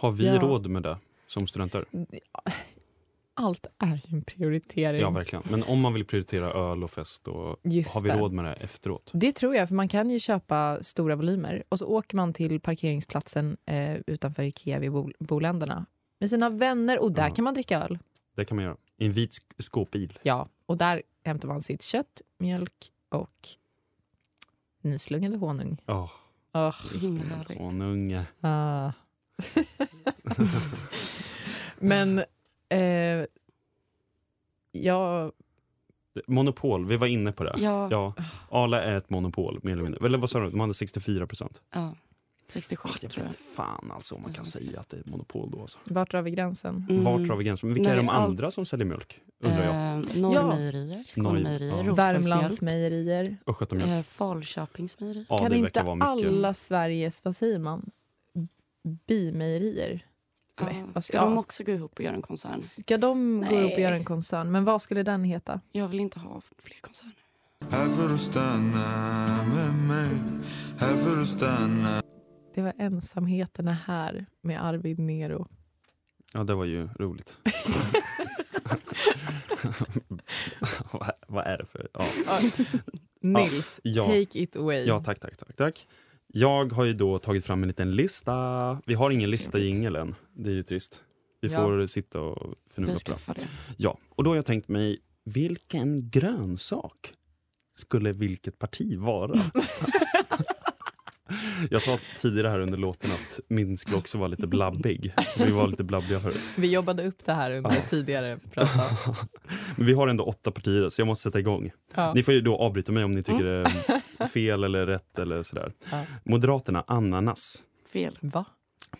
Har 0.00 0.12
vi 0.12 0.26
Ja. 0.26 0.38
råd 0.40 0.66
med 0.70 0.82
det 0.82 0.98
som 1.26 1.46
studenter? 1.46 1.84
Allt 3.34 3.66
är 3.78 3.86
ju 4.06 4.16
en 4.16 4.22
prioritering. 4.22 5.00
Ja, 5.00 5.10
verkligen. 5.10 5.42
Men 5.50 5.62
om 5.62 5.80
man 5.80 5.94
vill 5.94 6.04
prioritera 6.04 6.50
öl 6.52 6.84
och 6.84 6.90
fest, 6.90 7.24
då 7.24 7.56
Just 7.62 7.94
har 7.94 8.02
vi 8.02 8.08
det. 8.08 8.16
råd 8.18 8.32
med 8.32 8.44
det 8.44 8.52
efteråt. 8.52 9.10
Det 9.14 9.32
tror 9.32 9.56
jag, 9.56 9.68
för 9.68 9.74
man 9.74 9.88
kan 9.88 10.10
ju 10.10 10.18
köpa 10.18 10.82
stora 10.82 11.16
volymer 11.16 11.62
och 11.68 11.78
så 11.78 11.86
åker 11.86 12.16
man 12.16 12.32
till 12.32 12.60
parkeringsplatsen 12.60 13.56
eh, 13.66 13.94
utanför 14.06 14.42
Ikea 14.42 14.78
vid 14.78 14.92
Bo- 14.92 15.12
Boländerna 15.18 15.86
med 16.18 16.30
sina 16.30 16.50
vänner 16.50 16.98
och 16.98 17.12
där 17.12 17.28
Ja. 17.28 17.34
kan 17.34 17.44
man 17.44 17.54
dricka 17.54 17.82
öl. 17.82 17.98
Det 18.36 18.44
kan 18.44 18.56
man 18.56 18.64
göra. 18.64 18.76
I 19.00 19.06
en 19.06 19.12
vit 19.12 19.30
sk- 19.32 19.62
skåpbil. 19.62 20.18
Ja, 20.22 20.48
och 20.66 20.76
där 20.76 21.02
hämtar 21.24 21.48
man 21.48 21.62
sitt 21.62 21.82
kött, 21.82 22.22
mjölk 22.38 22.92
och 23.08 23.48
nyslungade 24.80 25.36
honung. 25.36 25.82
Oh, 25.86 26.10
Oh, 26.52 26.74
honung. 27.58 28.24
ah. 28.40 28.92
Men 31.78 32.18
eh, 32.68 33.26
jag... 34.72 35.32
Monopol, 36.26 36.86
vi 36.86 36.96
var 36.96 37.06
inne 37.06 37.32
på 37.32 37.44
det. 37.44 37.54
Ja, 37.58 37.88
Ja, 37.90 38.14
Arla 38.50 38.82
är 38.82 38.96
ett 38.96 39.10
monopol, 39.10 39.60
mer 39.62 39.72
eller 39.72 39.82
mindre. 39.82 40.06
Eller 40.06 40.18
vad 40.18 40.30
sa 40.30 40.40
du? 40.40 40.50
De 40.50 40.60
hade 40.60 40.74
64 40.74 41.26
procent. 41.26 41.60
ja. 41.74 41.94
67 42.50 42.88
Ah, 42.88 42.92
jag 43.02 43.10
tror 43.10 43.10
vet 43.10 43.16
jag. 43.16 43.26
inte 43.26 43.38
fan 43.38 43.90
alltså 43.94 44.14
om 44.14 44.22
man 44.22 44.32
kan 44.32 44.44
säga 44.44 44.80
att 44.80 44.88
det 44.88 44.96
är 44.96 45.00
ett 45.00 45.06
monopol 45.06 45.50
då. 45.50 45.60
Alltså. 45.60 45.78
Vart 45.84 46.10
drar 46.10 46.22
vi 46.22 46.30
gränsen? 46.30 46.86
Mm. 46.90 47.04
Vart 47.04 47.20
drar 47.26 47.36
vi 47.36 47.44
gränsen? 47.44 47.68
Men 47.68 47.74
vilka 47.74 47.88
Nej, 47.88 47.98
är 47.98 48.02
de 48.02 48.08
allt- 48.08 48.28
andra 48.30 48.50
som 48.50 48.66
säljer 48.66 48.86
mjölk? 48.86 49.20
Undrar 49.42 49.64
jag. 49.64 49.74
Eh, 49.74 50.20
Norrmejerier, 50.22 51.04
Skånemejerier, 51.08 51.84
ja. 51.84 51.94
Värmlandsmejerier. 51.94 53.36
Östgötamjölk. 53.46 53.90
eh, 53.90 54.02
Falköpingsmejeri. 54.02 55.26
Ja, 55.28 55.38
kan 55.38 55.50
det 55.50 55.56
inte 55.58 55.80
alla 56.00 56.54
Sveriges, 56.54 57.24
vad 57.24 57.36
säger 57.36 57.58
man, 57.58 57.90
bimejerier? 59.06 60.06
Nej, 60.62 60.76
Ja. 60.78 60.86
vad 60.94 61.04
Ska 61.04 61.18
ska- 61.18 61.24
de 61.24 61.38
också 61.38 61.64
gå 61.64 61.72
ihop 61.72 61.92
och 61.94 62.00
göra 62.00 62.14
en 62.14 62.22
koncern? 62.22 62.60
Ska 62.60 62.98
de 62.98 63.40
gå 63.40 63.46
upp 63.46 63.50
och 63.52 63.56
Nej. 63.56 63.80
göra 63.80 63.94
en 63.94 64.04
koncern? 64.04 64.50
Men 64.52 64.64
vad 64.64 64.82
skulle 64.82 65.02
den 65.02 65.24
heta? 65.24 65.60
Jag 65.72 65.88
vill 65.88 66.00
inte 66.00 66.18
ha 66.20 66.40
fler 66.58 66.76
koncerner. 66.80 67.14
Här 67.70 67.88
för 67.88 68.14
att 68.14 68.20
stanna 68.20 69.44
med 69.54 69.74
mig 69.74 70.20
Här 70.78 70.96
för 70.96 71.22
att 71.22 71.28
stanna 71.28 72.02
Det 72.54 72.62
var 72.62 72.72
Ensamheten 72.78 73.68
är 73.68 73.72
här 73.72 74.26
med 74.42 74.64
Arvid 74.64 74.98
Nero. 74.98 75.48
Ja, 76.34 76.44
det 76.44 76.54
var 76.54 76.64
ju 76.64 76.86
roligt. 76.98 77.38
vad, 80.92 81.10
vad 81.28 81.46
är 81.46 81.58
det 81.58 81.64
för... 81.66 81.88
Ja. 81.92 82.04
Nils, 83.22 83.80
Ja. 83.82 84.06
take 84.06 84.38
it 84.38 84.56
away. 84.56 84.84
ja, 84.86 85.00
tack, 85.04 85.20
tack, 85.20 85.36
tack, 85.36 85.56
tack. 85.56 85.86
Jag 86.26 86.72
har 86.72 86.84
ju 86.84 86.92
då 86.94 87.18
tagit 87.18 87.46
fram 87.46 87.62
en 87.62 87.68
liten 87.68 87.92
lista. 87.96 88.78
Vi 88.86 88.94
har 88.94 89.10
ingen 89.10 89.30
lista 89.30 89.58
jingel 89.58 89.96
än. 89.96 90.14
Det 90.34 90.50
är 90.50 90.54
ju 90.54 90.62
trist. 90.62 91.02
Vi 91.40 91.48
Ja. 91.52 91.56
får 91.62 91.86
sitta 91.86 92.20
och 92.20 92.54
Vi 92.74 93.16
på 93.26 93.32
det. 93.32 93.48
Ja, 93.76 93.98
och 94.08 94.24
då 94.24 94.30
har 94.30 94.36
jag 94.36 94.46
tänkt 94.46 94.68
mig, 94.68 94.98
vilken 95.24 96.10
grönsak 96.10 97.12
skulle 97.74 98.12
vilket 98.12 98.58
parti 98.58 98.98
vara? 98.98 99.34
Jag 101.70 101.82
sa 101.82 101.98
tidigare 102.18 102.48
här 102.48 102.60
under 102.60 102.78
låten 102.78 103.10
att 103.12 103.40
min 103.48 103.76
skulle 103.76 103.96
också 103.96 104.18
vara 104.18 104.28
lite 104.28 104.46
blabbig. 104.46 105.14
Vi 105.38 105.50
var 105.52 105.68
lite 105.68 105.84
blabbiga 105.84 106.20
förut. 106.20 106.40
Vi 106.56 106.72
jobbade 106.72 107.06
upp 107.06 107.24
det 107.24 107.32
här 107.32 107.50
under 107.56 107.70
tidigare 107.88 108.38
prata. 108.50 108.68
Men 109.76 109.86
vi 109.86 109.92
har 109.92 110.08
ändå 110.08 110.24
åtta 110.24 110.50
partier 110.50 110.88
så 110.90 111.00
jag 111.00 111.06
måste 111.06 111.22
sätta 111.22 111.38
igång. 111.38 111.70
Ja. 111.94 112.12
Ni 112.14 112.22
får 112.22 112.34
ju 112.34 112.40
då 112.40 112.56
avbryta 112.56 112.92
mig 112.92 113.04
om 113.04 113.14
ni 113.14 113.22
tycker 113.22 113.44
det 113.44 113.70
är 114.18 114.26
fel 114.26 114.64
eller 114.64 114.86
rätt 114.86 115.18
eller 115.18 115.42
sådär. 115.42 115.72
Ja. 115.90 116.04
Moderaterna, 116.24 116.84
ananas. 116.86 117.62
Fel. 117.92 118.18
Va? 118.20 118.44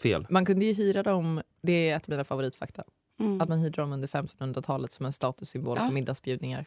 Fel. 0.03 0.27
Man 0.31 0.45
kunde 0.47 0.65
ju 0.65 0.73
hyra 0.75 1.03
dem, 1.03 1.43
det 1.63 1.91
är 1.91 1.97
ett 1.97 2.03
av 2.05 2.11
mina 2.11 2.25
favoritfakta. 2.25 2.83
Mm. 3.21 3.41
Att 3.41 3.49
man 3.49 3.59
hyrde 3.59 3.83
dem 3.83 3.93
under 3.93 4.09
1500-talet 4.09 4.93
som 4.93 5.07
en 5.07 5.13
statussymbol 5.13 5.77
Ja. 5.81 5.87
på 5.89 5.93
middagsbjudningar. 5.95 6.65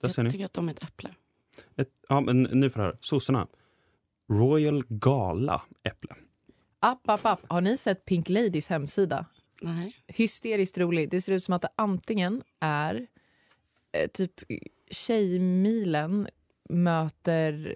Där 0.00 0.08
ser 0.08 0.18
Jag 0.22 0.24
ni. 0.24 0.30
tycker 0.30 0.44
att 0.44 0.52
de 0.52 0.68
är 0.68 0.72
ett 0.72 0.82
äpple. 0.82 1.10
Ett, 1.76 1.88
ja, 2.08 2.20
men 2.20 2.42
nu 2.42 2.70
får 2.70 2.80
det 2.80 2.86
här. 2.86 2.96
Sossarna. 3.00 3.46
Royal 4.28 4.84
Gala 4.88 5.62
äpple. 5.84 6.14
App, 6.80 7.10
app, 7.10 7.26
app. 7.26 7.40
Har 7.48 7.60
ni 7.60 7.76
sett 7.76 8.04
Pink 8.04 8.28
Ladies 8.28 8.68
hemsida? 8.68 9.26
Nej. 9.62 9.96
Hysteriskt 10.06 10.78
rolig. 10.78 11.10
Det 11.10 11.20
ser 11.20 11.32
ut 11.32 11.44
som 11.44 11.54
att 11.54 11.62
det 11.62 11.68
antingen 11.76 12.42
är 12.60 13.06
eh, 13.92 14.10
typ 14.10 14.32
Tjejmilen 14.90 16.28
möter... 16.68 17.74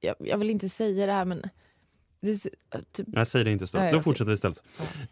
Jag, 0.00 0.14
jag 0.18 0.38
vill 0.38 0.50
inte 0.50 0.68
säga 0.68 1.06
det 1.06 1.12
här, 1.12 1.24
men... 1.24 1.42
Det 2.20 2.30
eh, 2.30 2.80
typ, 2.92 3.06
Jag 3.12 3.26
säger 3.26 3.44
det 3.44 3.52
inte. 3.52 3.66
Nej, 3.74 3.92
Då 3.92 3.96
okej. 3.98 4.04
fortsätter 4.04 4.30
vi 4.30 4.34
istället. 4.34 4.62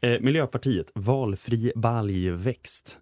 Eh, 0.00 0.20
Miljöpartiet, 0.20 0.90
valfri 0.94 1.72
baljväxt. 1.76 2.98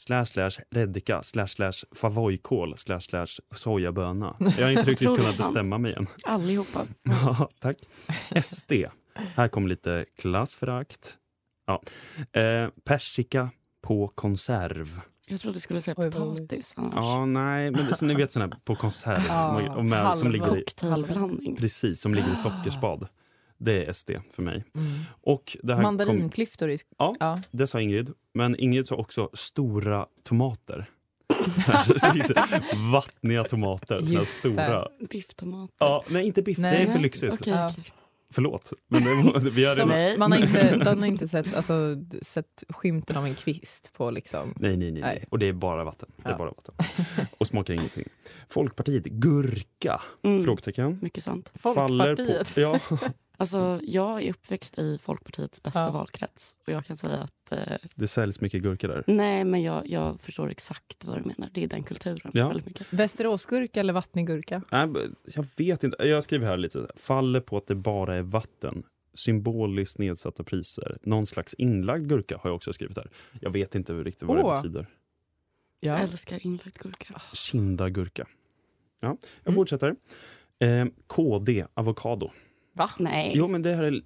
Slash 0.00 0.24
slash 0.24 0.58
redika 0.70 1.22
slash 1.22 1.46
slash 1.46 1.84
favojkål 1.94 2.76
slash 2.76 3.00
slash 3.00 3.40
sojaböna. 3.54 4.36
Jag 4.58 4.64
har 4.64 4.70
inte 4.70 4.82
riktigt 4.82 5.16
kunnat 5.16 5.36
bestämma 5.36 5.78
mig 5.78 5.94
än. 5.94 6.06
Allihopa. 6.24 6.86
Ja, 7.02 7.48
tack. 7.60 7.76
SD. 8.42 8.72
Här 9.14 9.48
kommer 9.48 9.68
lite 9.68 10.04
klassförakt. 10.18 11.16
Ja. 11.66 11.82
Eh, 12.40 12.68
persika 12.84 13.50
på 13.82 14.08
konserv. 14.08 15.00
Jag 15.26 15.40
trodde 15.40 15.56
du 15.56 15.60
skulle 15.60 15.82
säga 15.82 15.94
Oj, 15.98 16.10
potatis 16.10 16.74
annars. 16.76 16.94
Ja, 16.94 17.26
nej, 17.26 17.70
men 17.70 17.86
det, 17.86 17.96
så 17.96 18.04
ni 18.04 18.14
vet 18.14 18.34
här 18.34 18.52
på 18.64 18.74
konserv. 18.74 19.22
Ja, 19.28 19.74
och 19.76 19.84
med, 19.84 20.16
som 20.16 20.30
ligger 20.30 20.56
i, 20.56 20.60
Cocktailblandning. 20.60 21.56
precis, 21.56 22.00
som 22.00 22.14
ligger 22.14 22.32
i 22.32 22.36
sockerspad. 22.36 23.08
Det 23.60 23.84
är 23.86 23.92
SD 23.92 24.10
för 24.34 24.42
mig. 24.42 24.64
mm. 24.74 24.98
Och 25.22 25.56
det 25.62 25.72
här 25.74 25.82
kom, 25.82 25.82
Mandarinklyftor. 25.82 26.70
I, 26.70 26.78
Ja. 26.98 27.16
ja. 27.20 27.38
det 27.50 27.66
sa 27.66 27.80
Ingrid. 27.80 28.10
Men 28.34 28.56
Ingrid 28.60 28.86
sa 28.86 28.96
också 28.96 29.30
stora 29.32 30.06
tomater. 30.24 30.90
Vattniga 32.92 33.44
tomater. 33.44 34.00
Såna 34.00 34.24
stora. 34.24 34.88
Bifftomater. 35.10 35.74
Ja, 35.78 36.04
nej, 36.08 36.26
inte 36.26 36.42
biff. 36.42 36.58
Nej. 36.58 36.72
Det 36.76 36.82
är 36.82 36.86
för 36.86 36.92
Nej, 36.92 37.02
lyxigt. 37.02 37.32
Okej, 37.32 37.52
Ja. 37.52 37.68
okej. 37.70 37.84
Förlåt. 38.32 38.72
Men 38.88 39.04
det, 39.44 39.50
vi 39.50 39.64
har 39.64 39.74
redan... 39.74 40.18
man 40.18 40.32
har 40.32 40.38
inte, 40.38 40.76
den 40.84 40.98
har 40.98 41.06
inte 41.06 41.28
sett, 41.28 41.54
alltså, 41.54 41.96
sett 42.22 42.64
skymten 42.68 43.16
av 43.16 43.26
en 43.26 43.34
kvist 43.34 43.92
på 43.96 44.10
liksom... 44.10 44.54
Nej, 44.56 44.76
nej, 44.76 44.90
nej, 44.92 45.02
nej. 45.02 45.24
Och 45.30 45.38
det 45.38 45.46
är 45.46 45.52
bara 45.52 45.84
vatten. 45.84 46.08
Det 46.16 46.28
är 46.28 46.30
Ja. 46.32 46.38
bara 46.38 46.50
vatten. 46.50 46.74
Och 47.38 47.46
smakar 47.46 47.74
ingenting. 47.74 48.08
Folkpartiet, 48.48 49.04
gurka? 49.04 50.00
Mm. 50.22 50.44
Frågetecken. 50.44 50.98
Mycket 51.02 51.24
sant. 51.24 51.52
Faller 51.54 52.16
Folkpartiet. 52.16 52.54
på... 52.54 52.60
Ja. 52.60 52.80
Alltså, 53.40 53.80
jag 53.82 54.22
är 54.22 54.30
uppväxt 54.30 54.78
i 54.78 54.98
Folkpartiets 54.98 55.62
bästa 55.62 55.80
Ja. 55.80 55.90
valkrets. 55.90 56.56
Och 56.66 56.72
jag 56.72 56.84
kan 56.84 56.96
säga 56.96 57.16
att... 57.16 57.52
Eh, 57.52 57.76
Det 57.94 58.08
säljs 58.08 58.40
mycket 58.40 58.62
gurka 58.62 58.88
där. 58.88 59.04
nej, 59.06 59.44
men 59.44 59.62
jag, 59.62 59.86
jag 59.86 60.20
förstår 60.20 60.50
exakt 60.50 61.04
vad 61.04 61.16
du 61.18 61.22
menar. 61.24 61.48
Det 61.52 61.64
är 61.64 61.68
den 61.68 61.82
kulturen. 61.82 62.30
Ja. 62.34 62.48
Väldigt 62.48 62.66
mycket. 62.66 62.86
Västeråsgurka 62.92 63.80
eller 63.80 63.92
vattniggurka? 63.92 64.62
Nej, 64.72 64.88
jag 65.34 65.46
vet 65.56 65.84
inte. 65.84 65.96
Jag 66.06 66.24
skriver 66.24 66.46
här 66.46 66.56
lite. 66.56 66.86
Faller 66.96 67.40
på 67.40 67.56
att 67.56 67.66
det 67.66 67.74
bara 67.74 68.16
är 68.16 68.22
vatten. 68.22 68.82
Symboliskt 69.14 69.98
nedsatta 69.98 70.44
priser. 70.44 70.98
Någon 71.02 71.26
slags 71.26 71.54
inlagd 71.54 72.08
gurka 72.08 72.36
har 72.42 72.50
jag 72.50 72.56
också 72.56 72.72
skrivit 72.72 72.96
här. 72.96 73.10
Jag 73.40 73.50
vet 73.50 73.74
inte 73.74 73.92
riktigt 73.92 74.22
vad 74.28 74.38
Åh. 74.38 74.54
det 74.54 74.62
betyder. 74.62 74.86
Ja. 75.80 75.92
Jag 75.92 76.00
älskar 76.02 76.46
inlagd 76.46 76.78
gurka. 76.78 77.22
Kinda 77.32 77.90
gurka. 77.90 78.26
Ja, 79.00 79.08
jag 79.08 79.18
Mm. 79.52 79.54
fortsätter. 79.54 79.94
Eh, 80.58 80.86
KD, 81.06 81.66
avokado. 81.74 82.30
Va? 82.80 82.90
Nej. 82.98 83.32
Jo, 83.34 83.48
men 83.48 83.62
det 83.62 83.74
här 83.74 83.82
är... 83.82 84.02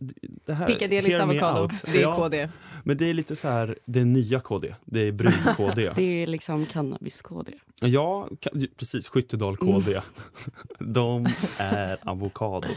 Det 0.47 0.53
här, 0.55 0.67
Piccadillys 0.67 1.21
avokado. 1.21 1.69
Det 1.85 1.99
är 1.99 2.03
Ja, 2.03 2.17
KD. 2.17 2.49
Men 2.85 2.97
det 2.97 3.11
är 3.11 3.15
lite 3.15 3.37
så 3.37 3.49
här, 3.49 3.79
det 3.85 4.01
är 4.01 4.05
nya 4.05 4.41
KD. 4.41 4.75
Det 4.85 5.01
är 5.09 5.13
brun-KD. 5.13 5.93
Det 5.97 6.23
är 6.23 6.27
liksom 6.27 6.67
cannabis-KD. 6.67 7.53
Ja, 7.81 8.29
precis. 8.77 9.09
Skyttedal 9.09 9.57
KD. 9.57 10.01
De 10.79 11.27
är 11.59 11.97
avokado. 12.05 12.69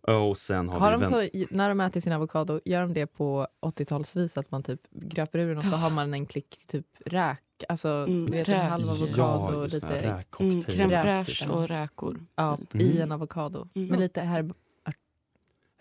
Och 0.00 0.36
sen 0.36 0.68
har, 0.68 0.78
Har 0.80 0.96
vi 0.98 1.04
de 1.04 1.10
så, 1.10 1.46
när 1.54 1.68
de 1.68 1.80
äter 1.80 2.00
sin 2.00 2.12
avokado, 2.12 2.60
gör 2.64 2.80
de 2.80 2.94
det 2.94 3.06
på 3.06 3.46
80-talsvis 3.66 4.38
att 4.38 4.50
man 4.50 4.62
typ 4.62 4.80
gröper 4.90 5.38
ur 5.38 5.48
den 5.48 5.58
och 5.58 5.64
så 5.66 5.76
har 5.76 5.90
man 5.90 6.14
en 6.14 6.26
klick 6.26 6.58
typ 6.66 6.86
räk, 7.06 7.38
alltså 7.68 7.88
Mm, 7.88 8.30
vet, 8.30 8.48
räk. 8.48 8.56
en 8.58 8.70
halv 8.70 8.86
Ja, 9.16 9.24
avokado 9.24 9.60
det. 9.66 9.74
lite 9.74 10.24
Mm, 10.40 10.60
crème 10.60 10.90
Räk. 10.90 11.04
fraîche 11.26 11.48
och 11.50 11.68
räkor. 11.68 12.18
ja, 12.36 12.58
Mm. 12.74 12.86
i 12.86 13.00
en 13.00 13.12
avokado. 13.12 13.68
Mm. 13.74 13.88
Med 13.88 14.00
lite 14.00 14.20
herb... 14.20 14.52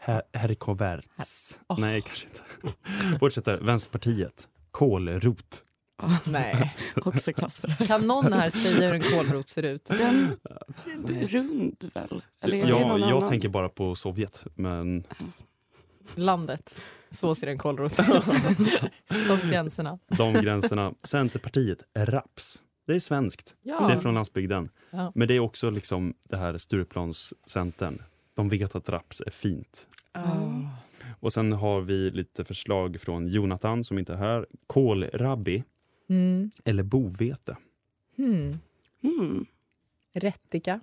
Her- 0.05 0.21
Herkoverts. 0.33 1.59
Åh. 1.69 1.79
Nej, 1.79 2.01
kanske 2.01 2.27
inte. 2.27 3.19
Fortsätter. 3.19 3.57
Vänsterpartiet. 3.57 4.47
Kålrot. 4.71 5.63
Nej. 6.25 6.75
Också 6.95 7.33
klassförakt. 7.33 7.87
Kan 7.87 8.07
någon 8.07 8.33
här 8.33 8.49
säga 8.49 8.87
hur 8.87 8.93
en 8.93 9.01
kålrot 9.01 9.49
ser 9.49 9.63
ut? 9.63 9.85
Den 9.85 10.37
är 11.09 11.27
rund 11.27 11.91
väl? 11.93 12.21
Eller 12.43 12.57
är 12.57 12.63
det 12.63 12.69
ja, 12.69 12.79
någon 12.87 13.01
jag 13.01 13.09
annan? 13.11 13.29
tänker 13.29 13.49
bara 13.49 13.69
på 13.69 13.95
Sovjet. 13.95 14.45
Men 14.55 15.03
Landet. 16.15 16.81
Så 17.11 17.35
ser 17.35 17.47
en 17.47 17.57
kålrot 17.57 17.99
ut. 17.99 18.05
De 19.27 19.49
gränserna. 19.49 19.99
de 20.17 20.33
gränserna. 20.33 20.93
Centerpartiet. 21.03 21.83
Raps. 21.97 22.63
Det 22.87 22.95
är 22.95 22.99
svenskt. 22.99 23.55
Ja. 23.61 23.87
Det 23.87 23.93
är 23.93 23.97
från 23.97 24.13
landsbygden. 24.13 24.69
Ja. 24.89 25.11
Men 25.15 25.27
det 25.27 25.33
är 25.33 25.39
också 25.39 25.69
liksom 25.69 26.13
det 26.29 26.37
här 26.37 26.57
Stureplanscentern. 26.57 28.01
De 28.35 28.49
vet 28.49 28.75
att 28.75 28.89
raps 28.89 29.21
är 29.25 29.31
fint. 29.31 29.87
Oh. 30.15 30.67
Och 31.19 31.33
sen 31.33 31.51
har 31.51 31.81
vi 31.81 32.11
lite 32.11 32.43
förslag 32.43 33.01
från 33.01 33.27
Jonathan 33.27 33.83
som 33.83 33.99
inte 33.99 34.13
är 34.13 34.17
här. 34.17 34.45
Kålrabbi 34.67 35.63
Mm. 36.09 36.51
eller 36.65 36.83
bovete. 36.83 37.57
Hmm. 38.17 38.57
Mm. 39.03 39.45
Rättika. 40.13 40.79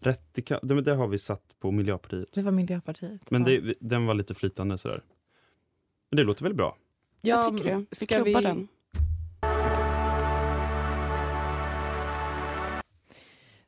Rättika, 0.00 0.60
det, 0.62 0.82
det 0.82 0.94
har 0.94 1.08
vi 1.08 1.18
satt 1.18 1.54
på 1.60 1.70
Miljöpartiet. 1.70 2.28
Det 2.32 2.42
var 2.42 2.52
Miljöpartiet. 2.52 3.30
Men 3.30 3.42
Ja. 3.42 3.48
det, 3.60 3.74
den 3.80 4.06
var 4.06 4.14
lite 4.14 4.34
flytande 4.34 4.78
sådär. 4.78 5.02
Men 6.10 6.16
det 6.16 6.24
låter 6.24 6.42
väl 6.42 6.54
bra? 6.54 6.76
Ja, 7.20 7.36
jag 7.44 7.56
tycker 7.58 7.74
det. 7.90 7.96
Ska 7.96 8.22
vi- 8.22 8.32
den. 8.32 8.68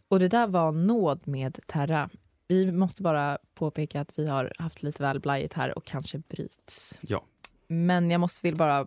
Och 0.08 0.18
det 0.18 0.28
där 0.28 0.46
var 0.46 0.72
Nåd 0.72 1.20
med 1.28 1.58
Terra. 1.66 2.10
Vi 2.48 2.72
måste 2.72 3.02
bara 3.02 3.38
påpeka 3.54 4.00
att 4.00 4.12
vi 4.18 4.26
har 4.28 4.52
haft 4.58 4.82
lite 4.82 5.02
väl 5.02 5.20
blajigt 5.20 5.52
här 5.54 5.78
och 5.78 5.84
kanske 5.84 6.18
bryts. 6.18 6.98
Ja. 7.02 7.24
Men 7.68 8.10
jag 8.10 8.20
måste 8.20 8.46
vill 8.46 8.56
bara 8.56 8.86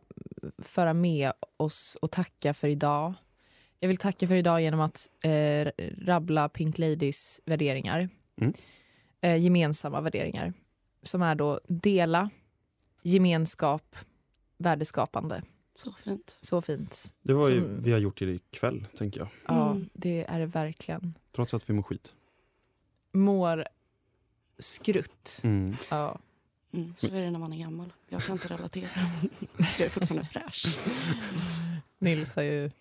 föra 0.57 0.93
med 0.93 1.31
oss 1.57 1.97
och 2.01 2.11
tacka 2.11 2.53
för 2.53 2.67
idag. 2.67 3.13
Jag 3.79 3.87
vill 3.87 3.97
tacka 3.97 4.27
för 4.27 4.35
idag 4.35 4.61
genom 4.61 4.79
att 4.79 5.09
eh, 5.23 5.67
rabbla 6.05 6.49
Pink 6.49 6.77
Ladies 6.77 7.41
värderingar. 7.45 8.09
Mm. 8.41 8.53
Eh, 9.21 9.35
gemensamma 9.37 10.01
värderingar. 10.01 10.53
Som 11.03 11.21
är 11.21 11.35
då 11.35 11.59
dela, 11.67 12.29
gemenskap, 13.03 13.95
värdeskapande. 14.57 15.41
Så 15.75 15.91
fint. 15.93 16.37
Så 16.41 16.61
fint. 16.61 17.13
Det 17.21 17.33
var 17.33 17.49
ju 17.49 17.61
Som- 17.61 17.81
vi 17.83 17.91
har 17.91 17.99
gjort 17.99 18.19
det 18.19 18.25
ikväll, 18.25 18.85
tänker 18.97 19.19
jag. 19.19 19.29
Ja, 19.47 19.71
Mm. 19.71 19.89
det 19.93 20.25
är 20.29 20.39
det 20.39 20.45
verkligen. 20.45 21.13
Trots 21.35 21.53
att 21.53 21.69
vi 21.69 21.73
mår 21.73 21.83
skit. 21.83 22.13
Mår 23.11 23.65
skrutt. 24.57 25.39
Mm. 25.43 25.75
Ja. 25.89 26.19
Mm, 26.73 26.93
så 26.97 27.07
är 27.07 27.21
det 27.21 27.31
när 27.31 27.39
man 27.39 27.53
är 27.53 27.57
gammal. 27.57 27.93
Jag 28.09 28.21
kan 28.21 28.33
inte 28.35 28.47
relatera. 28.47 28.89
Jag 29.57 29.85
är 29.85 29.89
fortfarande 29.89 30.25
fräsch. 30.25 30.65
Nils 31.99 32.35
har 32.35 32.43
ju 32.43 32.71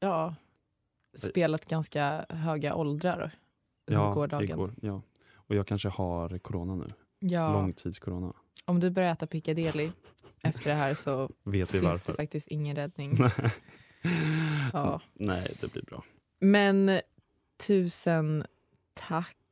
ja, 0.00 0.34
spelat 1.16 1.64
ganska 1.66 2.26
höga 2.28 2.74
åldrar 2.74 3.38
under 3.86 4.00
Ja, 4.02 4.12
gårdagen. 4.14 4.50
igår. 4.50 4.74
Ja. 4.82 5.02
Och 5.34 5.54
jag 5.54 5.66
kanske 5.66 5.88
har 5.88 6.38
corona 6.38 6.74
nu. 6.74 6.86
Ja, 7.18 7.52
Långtidscorona. 7.52 8.32
om 8.64 8.80
du 8.80 8.90
börjar 8.90 9.12
äta 9.12 9.26
Piccadilly 9.26 9.90
efter 10.42 10.70
det 10.70 10.76
här 10.76 10.94
så 10.94 11.30
Vet 11.42 11.68
vi 11.68 11.78
finns 11.80 11.82
varför? 11.84 12.12
det 12.12 12.16
faktiskt 12.16 12.48
ingen 12.48 12.76
räddning. 12.76 13.16
Ja. 14.72 15.00
Nej, 15.14 15.56
det 15.60 15.72
blir 15.72 15.82
bra. 15.82 16.04
Men 16.38 17.00
tusen 17.66 18.46
tack. 18.94 19.36